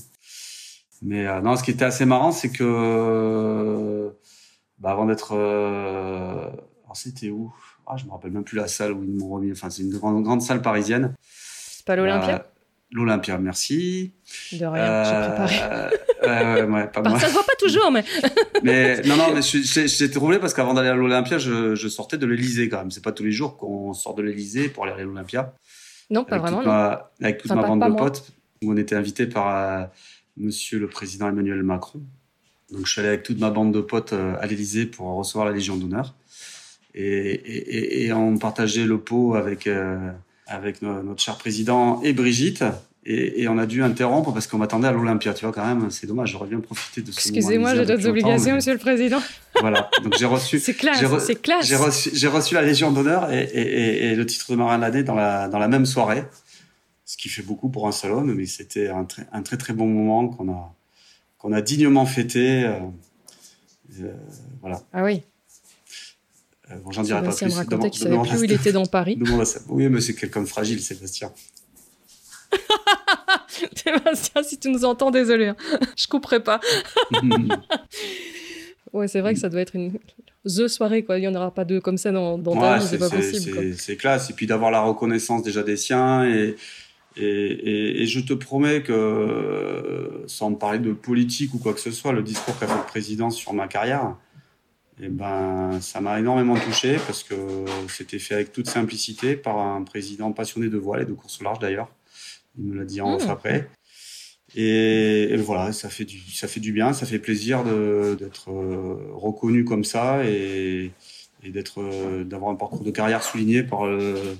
[1.01, 4.11] Mais euh, non, ce qui était assez marrant, c'est que
[4.79, 5.33] bah, avant d'être,
[6.95, 7.53] c'était où
[7.87, 9.51] Ah, je me rappelle même plus la salle où ils m'ont remis.
[9.51, 11.15] Enfin, c'est une grande, grande salle parisienne.
[11.21, 12.47] C'est pas l'Olympia
[12.93, 14.11] L'Olympia, merci.
[14.51, 15.55] De rien, j'ai préparé.
[16.23, 18.03] ouais, ouais, pas bah, Ça se voit pas toujours, mais.
[18.63, 22.25] mais non, non, mais j'étais troublé parce qu'avant d'aller à l'Olympia, je, je, sortais de
[22.25, 22.91] l'Elysée quand même.
[22.91, 25.53] C'est pas tous les jours qu'on sort de l'Elysée pour aller à l'Olympia.
[26.09, 26.61] Non, pas vraiment.
[27.21, 29.85] avec toute ma bande de potes, où on était invité par euh,
[30.35, 32.01] Monsieur le Président Emmanuel Macron.
[32.71, 35.45] Donc je suis allé avec toute ma bande de potes euh, à l'Elysée pour recevoir
[35.45, 36.13] la Légion d'honneur.
[36.93, 39.67] Et, et, et, on partageait le pot avec.
[39.67, 40.11] Euh,
[40.51, 42.63] avec notre cher président et Brigitte.
[43.03, 45.33] Et, on a dû interrompre parce qu'on m'attendait à l'Olympia.
[45.33, 46.31] Tu vois, quand même, c'est dommage.
[46.31, 49.19] J'aurais bien profité de ce Excusez-moi, j'ai d'autres obligations, monsieur le président.
[49.59, 49.89] Voilà.
[50.03, 50.59] Donc j'ai reçu.
[50.59, 50.99] c'est classe.
[50.99, 55.15] J'ai reçu, j'ai reçu la Légion d'honneur et, le titre de marin de l'année dans
[55.15, 56.25] la, dans la même soirée.
[57.05, 59.73] Ce qui fait beaucoup pour un seul homme, mais c'était un très, un très très
[59.73, 60.73] bon moment qu'on a,
[61.39, 62.63] qu'on a dignement fêté.
[62.65, 62.79] Euh,
[64.01, 64.13] euh,
[64.61, 64.81] voilà.
[64.93, 65.23] Ah oui.
[66.71, 67.45] Euh, bon, j'en dirai pas plus.
[67.45, 69.19] me racontait qu'il savait plus où il était dans Paris.
[69.69, 71.31] oui, mais c'est quelqu'un de fragile, Sébastien.
[73.75, 75.47] Sébastien, si tu nous entends, désolé.
[75.47, 75.55] Hein.
[75.95, 76.59] Je couperai pas.
[78.93, 79.93] ouais, c'est vrai que ça doit être une
[80.45, 81.17] the soirée, quoi.
[81.17, 83.75] Il n'y en aura pas deux comme ça dans, dans vie, c'est pas possible.
[83.77, 84.29] C'est classe.
[84.29, 86.25] Et puis d'avoir la reconnaissance déjà des siens.
[86.25, 86.55] Et,
[87.17, 92.13] et, et, je te promets que, sans parler de politique ou quoi que ce soit,
[92.13, 94.15] le discours qu'a fait le président sur ma carrière,
[94.99, 97.35] et eh ben, ça m'a énormément touché parce que
[97.87, 101.43] c'était fait avec toute simplicité par un président passionné de voile et de course au
[101.43, 101.89] large d'ailleurs.
[102.57, 103.29] Il me l'a dit en off mmh.
[103.29, 103.69] après.
[104.55, 109.63] Et, voilà, ça fait du, ça fait du bien, ça fait plaisir d'être euh, reconnu
[109.63, 110.91] comme ça et,
[111.43, 114.35] et d'être, euh, d'avoir un parcours de carrière souligné par euh,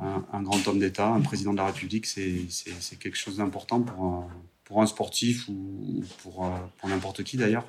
[0.00, 2.06] un, grand homme d'État, un président de la République.
[2.06, 4.28] C'est, c'est, quelque chose d'important pour un,
[4.64, 7.66] pour un sportif ou pour, pour n'importe qui d'ailleurs.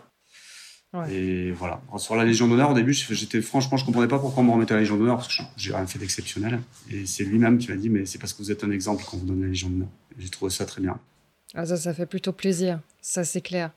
[1.10, 1.82] Et voilà.
[1.98, 4.74] Sur la Légion d'honneur, au début, j'étais franchement, je comprenais pas pourquoi on me remettait
[4.74, 6.60] la Légion d'honneur parce que j'ai rien fait d'exceptionnel.
[6.92, 9.18] Et c'est lui-même qui m'a dit, mais c'est parce que vous êtes un exemple qu'on
[9.18, 9.90] vous donne la Légion d'honneur.
[10.18, 11.00] J'ai trouvé ça très bien.
[11.54, 12.80] Ah, ça, ça fait plutôt plaisir.
[13.02, 13.72] Ça, c'est clair.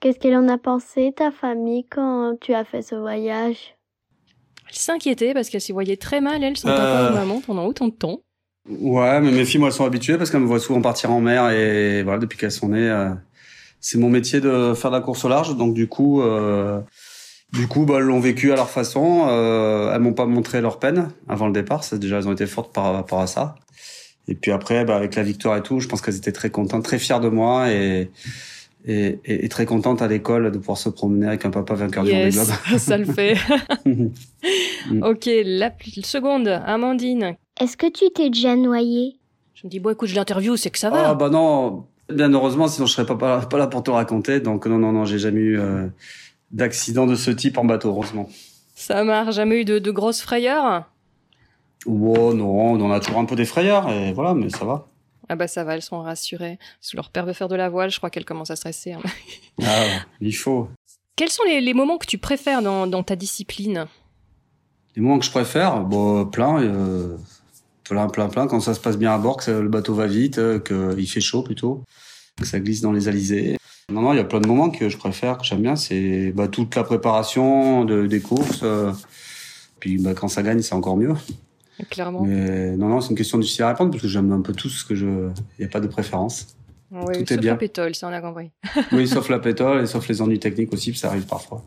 [0.00, 3.76] Qu'est-ce qu'elle en a pensé, ta famille, quand tu as fait ce voyage?
[4.68, 7.14] Elle s'inquiétait parce qu'elle s'y voyait très mal, elle, son papa ou euh.
[7.14, 8.20] maman, pendant autant de temps.
[8.68, 11.20] Ouais, mais mes filles, moi, elles sont habituées parce qu'elles me voient souvent partir en
[11.20, 12.88] mer et voilà, depuis qu'elles sont nées.
[12.88, 13.10] Euh,
[13.82, 16.80] c'est mon métier de faire de la course au large, donc du coup, euh,
[17.52, 19.26] du coup, bah, elles l'ont vécu à leur façon.
[19.28, 21.84] Euh, elles m'ont pas montré leur peine avant le départ.
[21.84, 23.56] Ça, déjà, elles ont été fortes par rapport à ça.
[24.28, 26.84] Et puis après, bah, avec la victoire et tout, je pense qu'elles étaient très contentes,
[26.84, 28.10] très fières de moi et
[28.84, 32.10] et, et, très contentes à l'école de pouvoir se promener avec un papa vainqueur du
[32.10, 32.48] Vendée Globe.
[32.78, 33.36] ça le fait.
[35.02, 35.72] ok, la
[36.02, 37.36] seconde, Amandine.
[37.60, 39.20] Est-ce que tu t'es déjà noyée?
[39.54, 41.10] Je me dis, bon, écoute, je l'interview, c'est que ça va.
[41.10, 44.40] Ah bah non, Bien heureusement, sinon je serais pas, pas, là pour te raconter.
[44.40, 45.86] Donc non, non, non, j'ai jamais eu euh,
[46.50, 48.28] d'accident de ce type en bateau, heureusement.
[48.74, 50.84] Ça marche, jamais eu de, grosses frayeurs?
[51.86, 54.86] Oh non, on a toujours un peu des frayeurs, et voilà, mais ça va.
[55.28, 56.58] Ah bah ça va, elles sont rassurées.
[56.80, 58.92] Parce que leur père veut faire de la voile, je crois qu'elles commencent à stresser.
[58.92, 59.00] Hein.
[59.62, 60.68] ah, il faut.
[61.16, 63.86] Quels sont les, moments que tu préfères dans, ta discipline?
[64.96, 66.60] Les moments que je préfère Bon, plein.
[66.62, 67.16] Euh,
[67.84, 68.46] plein, plein, plein.
[68.46, 71.20] Quand ça se passe bien à bord, que le bateau va vite, euh, qu'il fait
[71.20, 71.84] chaud plutôt,
[72.40, 73.56] que ça glisse dans les alizés.
[73.90, 75.76] Non, non, il y a plein de moments que je préfère, que j'aime bien.
[75.76, 78.60] C'est bah, toute la préparation de, des courses.
[78.62, 78.92] Euh,
[79.80, 81.14] puis bah, quand ça gagne, c'est encore mieux.
[81.90, 82.22] Clairement.
[82.22, 84.68] Mais non, non, c'est une question difficile à répondre parce que j'aime un peu tout
[84.68, 85.06] ce que je.
[85.06, 86.56] Il n'y a pas de préférence.
[86.92, 87.52] Oui, tout sauf est bien.
[87.52, 88.50] la pétole, ça on a compris.
[88.92, 91.64] oui, sauf la pétole et sauf les ennuis techniques aussi, ça arrive parfois.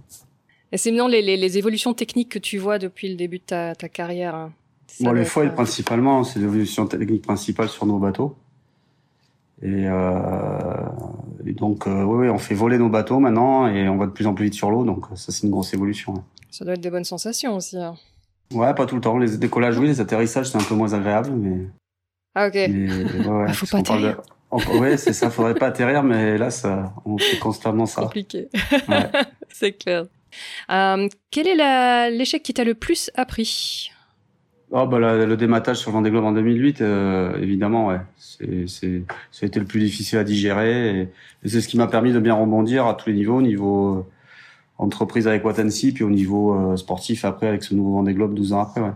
[0.71, 3.75] Et c'est maintenant les, les, évolutions techniques que tu vois depuis le début de ta,
[3.75, 4.53] ta carrière hein.
[5.01, 8.35] Bon, les foils, principalement, c'est l'évolution technique principale sur nos bateaux.
[9.61, 10.87] Et, euh,
[11.45, 14.27] et donc, euh, oui, on fait voler nos bateaux maintenant et on va de plus
[14.27, 14.83] en plus vite sur l'eau.
[14.83, 16.23] Donc, ça, c'est une grosse évolution.
[16.51, 17.77] Ça doit être des bonnes sensations aussi.
[17.77, 17.95] Hein.
[18.53, 19.17] Ouais, pas tout le temps.
[19.17, 21.67] Les décollages, oui, les atterrissages, c'est un peu moins agréable, mais.
[22.35, 22.53] Ah, ok.
[22.53, 22.87] Mais,
[23.25, 24.21] ouais, ah, faut pas atterrir.
[24.51, 28.03] Oui, c'est ça, faudrait pas atterrir, mais là, ça, on fait constamment ça.
[28.03, 28.47] Compliqué.
[29.49, 30.05] C'est clair.
[30.69, 33.91] Euh, quel est l'échec qui t'a le plus appris?
[34.71, 37.99] Oh bah le dématage sur Vendée Globe en 2008, euh, évidemment, ouais.
[38.17, 41.09] C'est, c'est, ça a été le plus difficile à digérer et,
[41.45, 44.05] c'est ce qui m'a permis de bien rebondir à tous les niveaux, au niveau,
[44.77, 48.61] entreprise avec Watansi, puis au niveau sportif après avec ce nouveau Vendée Globe 12 ans
[48.61, 48.81] après.
[48.81, 48.93] Ouais.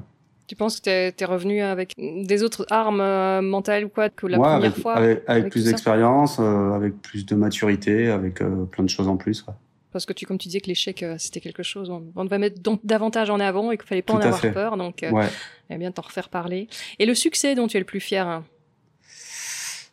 [0.49, 4.25] Tu penses que tu es, revenu avec des autres armes euh, mentales ou quoi que
[4.25, 8.89] la première fois Avec, plus d'expérience, euh, avec plus de maturité, avec euh, plein de
[8.89, 9.45] choses en plus.
[9.91, 13.29] Parce que tu, comme tu disais que l'échec, c'était quelque chose, on, devait mettre davantage
[13.29, 14.77] en avant et qu'il fallait pas en avoir peur.
[14.77, 15.77] Donc, ouais.
[15.77, 16.67] bien t'en refaire parler.
[16.99, 18.43] Et le succès dont tu es le plus fier hein?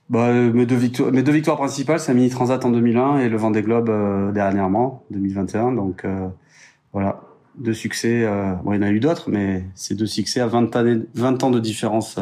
[0.08, 3.36] Bah, mes, deux victoires, mes deux victoires principales, c'est Mini Transat en 2001 et le
[3.36, 3.90] Vendée Globe
[4.32, 5.72] dernièrement, 2021.
[5.72, 6.04] Donc
[6.92, 7.20] voilà,
[7.58, 8.24] de succès.
[8.24, 11.02] Euh, bon, il y en a eu d'autres, mais c'est deux succès à 20, années,
[11.14, 12.18] 20 ans de différence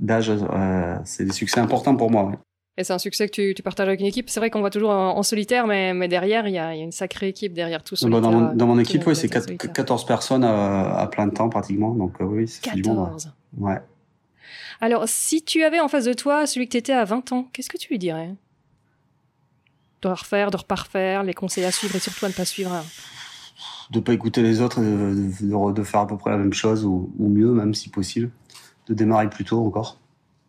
[0.00, 0.30] d'âge.
[0.30, 2.32] Euh, c'est des succès importants pour moi.
[2.78, 4.28] Et c'est un succès que tu, partages avec une équipe.
[4.28, 7.28] C'est vrai qu'on voit toujours en, solitaire, mais, mais derrière, il y, a, une sacrée
[7.28, 8.06] équipe derrière tout ça.
[8.08, 11.94] Bah, dans, mon, dans mon équipe, oui, c'est 14 personnes à, plein temps pratiquement.
[11.94, 13.80] Donc euh, oui, c'est 14 Ouais.
[14.82, 17.48] Alors, si tu avais en face de toi celui que tu étais à 20 ans,
[17.52, 18.34] qu'est-ce que tu lui dirais?
[20.02, 22.84] De refaire, de reparfaire, les conseils à suivre et surtout à ne pas suivre
[23.90, 27.12] de pas écouter les autres, de, de, faire à peu près la même chose ou,
[27.18, 28.30] mieux même si possible,
[28.88, 29.98] de démarrer plus tôt encore.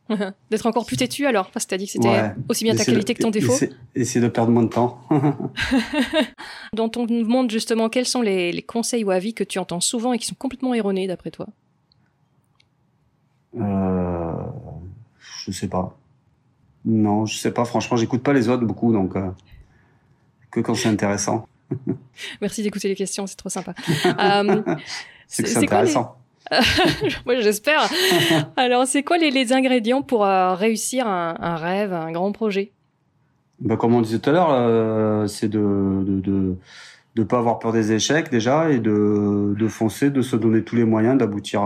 [0.52, 3.14] D'être encore plus têtu alors, parce que as dit que c'était aussi bien ta qualité
[3.14, 3.54] que ton défaut.
[3.96, 5.02] Essayer, de perdre moins de temps.
[6.74, 10.18] Dans ton monde justement, quels sont les, conseils ou avis que tu entends souvent et
[10.18, 11.48] qui sont complètement erronés d'après toi?
[13.60, 14.34] Euh,
[15.46, 15.98] Je sais pas.
[16.86, 17.66] Non, je sais pas.
[17.66, 19.30] Franchement, j'écoute pas les autres beaucoup, donc euh,
[20.52, 21.48] que quand c'est intéressant.
[22.42, 23.74] Merci d'écouter les questions, c'est trop sympa.
[24.06, 24.62] Euh,
[25.28, 26.18] c'est intéressant.
[27.26, 27.90] Moi, j'espère.
[28.58, 32.72] Alors, c'est quoi les, ingrédients pour euh, réussir un, rêve, un grand projet?
[33.60, 36.56] Bah, Comme on disait tout à l'heure, euh, c'est de ne de,
[37.16, 40.76] de, pas avoir peur des échecs déjà et de, de foncer, de se donner tous
[40.76, 41.62] les moyens d'aboutir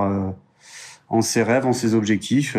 [1.10, 2.56] en ses rêves, en ses objectifs.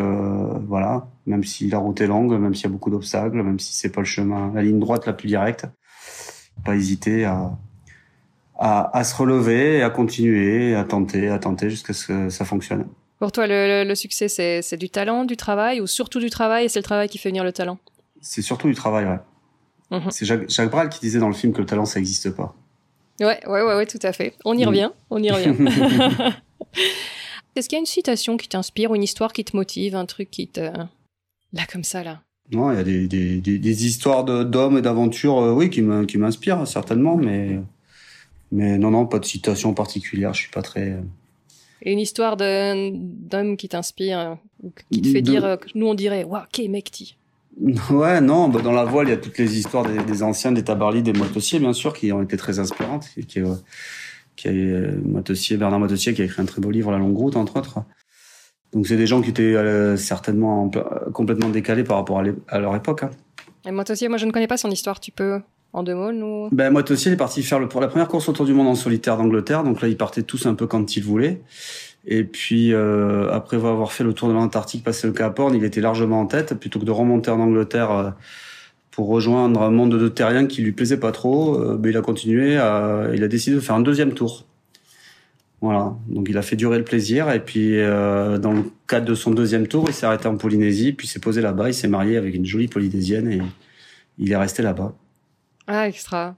[0.68, 3.74] voilà, même si la route est longue, même s'il y a beaucoup d'obstacles, même si
[3.74, 5.66] c'est pas le chemin, la ligne droite la plus directe
[6.64, 7.52] pas hésiter à,
[8.62, 12.86] à, se relever, à continuer, à tenter, à tenter jusqu'à ce que ça fonctionne.
[13.18, 16.78] Pour toi, le, succès, c'est du talent, du travail, ou surtout du travail, et c'est
[16.78, 17.78] le travail qui fait venir le talent?
[18.20, 19.98] C'est surtout du travail, ouais.
[19.98, 20.10] Mhm.
[20.10, 22.54] C'est Jacques, Jacques Brel qui disait dans le film que le talent, ça n'existe pas.
[23.20, 24.34] Ouais, ouais, ouais, ouais, tout à fait.
[24.44, 24.68] On y mm.
[24.68, 25.54] revient, on y revient.
[27.56, 30.06] Est-ce qu'il y a une citation qui t'inspire, ou une histoire qui te motive, un
[30.06, 30.60] truc qui te...
[30.60, 32.22] Là, comme ça, là?
[32.52, 36.66] Non, il y a des, des, des, histoires d'hommes et d'aventures, euh, oui, qui m'inspirent
[36.66, 37.60] certainement, mais
[38.52, 40.34] mais non, non, pas de citation particulière.
[40.34, 40.90] Je suis pas très.
[40.90, 41.00] Euh,
[41.84, 44.34] et une histoire d'homme qui t'inspire, euh,
[44.92, 47.16] qui te fait dire, nous on dirait, waouh, qu'est mecti.
[47.90, 50.64] Ouais, non, bah dans la voile, il y a toutes les histoires des, anciens, des
[50.64, 53.08] tabarlis, des motossiers, bien sûr, qui ont été très inspirantes.
[53.14, 53.42] qui,
[54.36, 54.50] qui
[55.04, 57.80] Motossier, Bernard Motossier, qui a écrit un très beau livre, La Longue Route, entre autres.
[58.72, 60.70] Donc c'est des gens qui étaient euh, certainement
[61.12, 63.02] complètement décalés par rapport à, leur époque.
[63.02, 63.10] Hein.
[63.66, 65.40] Et Motossier, moi je ne connais pas son histoire, tu peux
[65.72, 68.28] en deux mots nous Ben Motossier il est parti faire le, pour la première course
[68.28, 71.02] autour du monde en solitaire d'Angleterre, donc là ils partaient tous un peu quand ils
[71.02, 71.40] voulaient.
[72.04, 75.64] Et puis euh, après avoir fait le tour de l'Antarctique, passé le Cap Horn, il
[75.64, 78.10] était largement en tête, plutôt que de remonter en Angleterre euh,
[78.90, 81.60] pour rejoindre un monde de terriens qui lui plaisait pas trop.
[81.60, 84.44] Euh, ben, il a continué, à, il a décidé de faire un deuxième tour.
[85.60, 89.14] Voilà, donc il a fait durer le plaisir et puis euh, dans le cadre de
[89.14, 92.16] son deuxième tour, il s'est arrêté en Polynésie, puis s'est posé là-bas, il s'est marié
[92.16, 93.40] avec une jolie polynésienne et
[94.18, 94.92] il est resté là-bas.
[95.66, 96.34] Ah extra.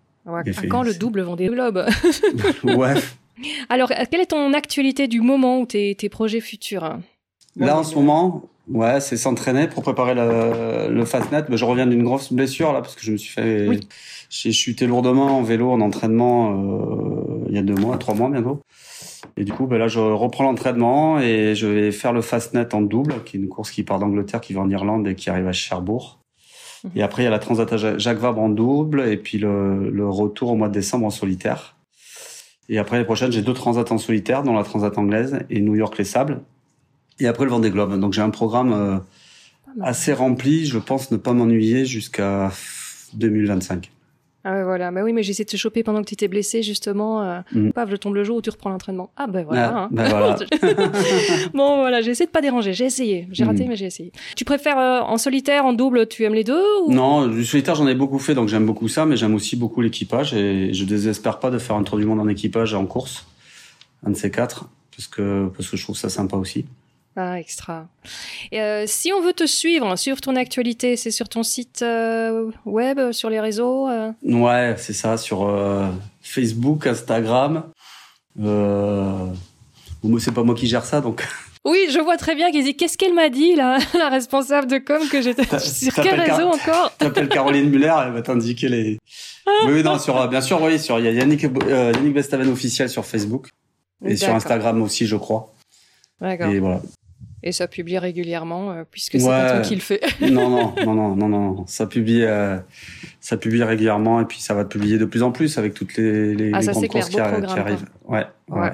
[0.68, 1.85] quand le double Vendée Globe
[2.64, 2.95] Ouais.
[3.68, 6.99] Alors, quelle est ton actualité du moment ou tes, tes projets futurs?
[7.57, 11.45] Là en ce moment, ouais, c'est s'entraîner pour préparer le, le Fastnet.
[11.49, 13.68] Mais je reviens d'une grosse blessure là parce que je me suis fait,
[14.31, 18.31] j'ai chuté lourdement en vélo en entraînement euh, il y a deux mois, trois mois
[18.31, 18.61] bientôt.
[19.37, 22.83] Et du coup, ben là, je reprends l'entraînement et je vais faire le Fastnet en
[22.83, 25.49] double, qui est une course qui part d'Angleterre, qui va en Irlande et qui arrive
[25.49, 26.20] à Cherbourg.
[26.95, 30.09] Et après, il y a la Transat Jacques Vabre en double et puis le, le,
[30.09, 31.76] retour au mois de décembre en solitaire.
[32.68, 35.74] Et après, les prochaines, j'ai deux transats en solitaire, dont la Transat anglaise et New
[35.74, 36.41] York les Sables.
[37.20, 37.99] Et après, le Vendée Globe.
[37.99, 38.99] Donc, j'ai un programme euh,
[39.82, 40.66] assez rempli.
[40.66, 42.53] Je pense ne pas m'ennuyer jusqu'à
[43.14, 43.91] 2025.
[44.47, 44.90] Ah ouais, voilà.
[44.90, 47.22] Mais oui, mais j'essaie de te choper pendant que tu étais blessé, justement.
[47.22, 47.72] Euh, mm.
[47.72, 49.11] Paf, je tombe le jour où tu reprends l'entraînement.
[49.16, 49.72] Ah ben voilà.
[49.74, 49.88] Ah, hein.
[49.90, 50.36] ben voilà.
[51.55, 52.74] bon, voilà, j'essaie de pas déranger.
[52.74, 53.26] J'ai essayé.
[53.32, 53.68] J'ai raté, mm.
[53.68, 54.12] mais j'ai essayé.
[54.36, 56.92] Tu préfères euh, en solitaire, en double, tu aimes les deux ou...
[56.92, 59.80] Non, du solitaire, j'en ai beaucoup fait, donc j'aime beaucoup ça, mais j'aime aussi beaucoup
[59.80, 63.26] l'équipage et je désespère pas de faire un tour du monde en équipage en course.
[64.07, 66.66] Un de ces quatre, parce que, parce que je trouve ça sympa aussi.
[67.17, 67.87] Ah, extra.
[68.51, 72.51] Et euh, si on veut te suivre, suivre ton actualité, c'est sur ton site euh,
[72.65, 74.11] web, sur les réseaux euh?
[74.25, 75.49] Ouais, c'est ça, sur
[76.21, 77.65] Facebook, Instagram.
[78.41, 79.27] Euh,
[80.19, 81.27] c'est pas moi qui gère ça, donc
[81.65, 84.79] Oui, je vois très bien qu'ils dit qu'est-ce qu'elle m'a dit là, la responsable de
[84.79, 86.95] com que j'étais sur quel réseau encore?
[86.99, 88.99] T'appelles Caroline Muller, elle va t'indiquer les.
[89.67, 92.91] oui, non, sur bien sûr, oui, sur il y a Yannick euh, Yannick Bestaven officiel
[92.91, 93.49] sur Facebook
[94.05, 95.55] et sur Instagram aussi, je crois.
[96.21, 96.51] D'accord.
[96.51, 96.83] Et voilà.
[97.47, 100.01] Et ça publie régulièrement euh, puisque c'est pas toi qui le fais.
[100.22, 102.59] non, non, non, non, non, non, ça publie, euh,
[103.20, 106.34] ça publie régulièrement et puis ça va publier de plus en plus avec toutes les,
[106.34, 107.84] les, ah, les ça, grandes courses qui, qui, arrivent.
[108.07, 108.61] Ouais, ouais.
[108.61, 108.70] ouais.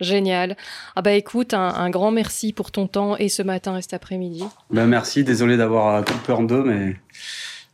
[0.00, 0.56] Génial.
[0.96, 4.44] Ah bah écoute, un, grand merci pour ton temps et ce matin et cet après-midi.
[4.70, 6.96] Ben merci, désolé d'avoir coupé en deux, mais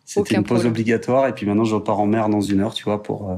[0.05, 2.85] c'était une pause obligatoire et puis maintenant je repars en mer dans une heure, tu
[2.85, 3.37] vois, pour euh,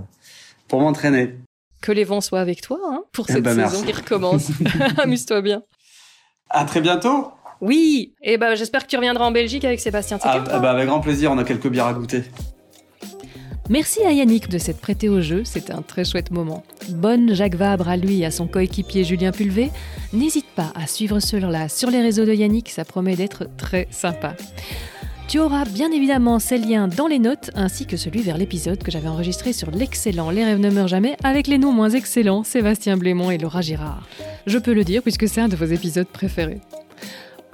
[0.69, 1.35] pour m'entraîner.
[1.81, 4.51] Que les vents soient avec toi hein, pour eh cette ben, saison qui recommence.
[4.99, 5.63] Amuse-toi bien.
[6.51, 7.33] À très bientôt.
[7.61, 10.19] Oui, et ben j'espère que tu reviendras en Belgique avec Sébastien.
[10.23, 12.23] Ah, bah, avec grand plaisir, on a quelques bières à goûter.
[13.69, 16.63] Merci à Yannick de s'être prêté au jeu, c'était un très chouette moment.
[16.89, 19.71] Bonne Jacques Vabre à lui et à son coéquipier Julien Pulvé.
[20.15, 24.37] N'hésite pas à suivre cela sur les réseaux de Yannick, ça promet d'être très sympa.
[25.29, 28.91] Tu auras bien évidemment ces liens dans les notes ainsi que celui vers l'épisode que
[28.91, 32.97] j'avais enregistré sur l'excellent Les rêves ne meurent jamais avec les noms moins excellents Sébastien
[32.97, 34.09] Blémont et Laura Girard.
[34.47, 36.63] Je peux le dire puisque c'est un de vos épisodes préférés.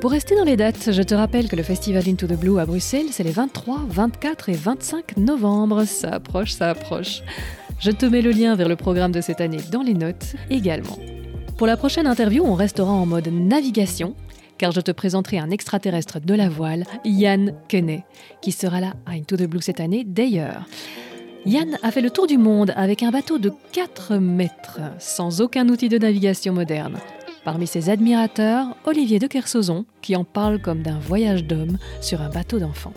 [0.00, 2.64] Pour rester dans les dates, je te rappelle que le festival Into the Blue à
[2.64, 5.84] Bruxelles, c'est les 23, 24 et 25 novembre.
[5.84, 7.22] Ça approche, ça approche.
[7.80, 10.96] Je te mets le lien vers le programme de cette année dans les notes également.
[11.56, 14.14] Pour la prochaine interview, on restera en mode navigation,
[14.58, 18.04] car je te présenterai un extraterrestre de la voile, Yann Kenney,
[18.40, 20.66] qui sera là à Into the Blue cette année d'ailleurs.
[21.46, 25.68] Yann a fait le tour du monde avec un bateau de 4 mètres, sans aucun
[25.68, 26.98] outil de navigation moderne.
[27.44, 32.30] Parmi ses admirateurs, Olivier de Kersauzon, qui en parle comme d'un voyage d'homme sur un
[32.30, 32.94] bateau d'enfant.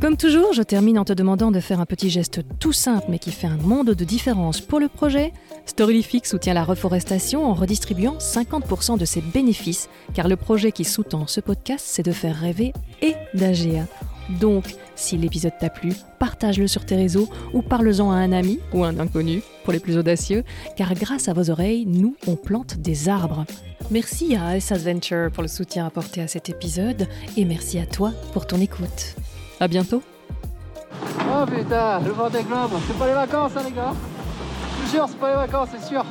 [0.00, 3.18] Comme toujours, je termine en te demandant de faire un petit geste tout simple mais
[3.18, 5.32] qui fait un monde de différence pour le projet.
[5.66, 11.26] Storylific soutient la reforestation en redistribuant 50% de ses bénéfices, car le projet qui sous-tend
[11.26, 13.86] ce podcast, c'est de faire rêver et d'agir.
[14.40, 18.84] Donc, si l'épisode t'a plu, partage-le sur tes réseaux ou parle-en à un ami ou
[18.84, 20.44] un inconnu pour les plus audacieux,
[20.76, 23.44] car grâce à vos oreilles, nous, on plante des arbres.
[23.90, 27.06] Merci à S Adventure pour le soutien apporté à cet épisode
[27.36, 29.14] et merci à toi pour ton écoute.
[29.60, 30.02] À bientôt.
[31.20, 33.92] Oh putain, le Vendée Globe, c'est pas les vacances hein les gars
[34.80, 36.04] Suis sûr, c'est pas les vacances, c'est sûr.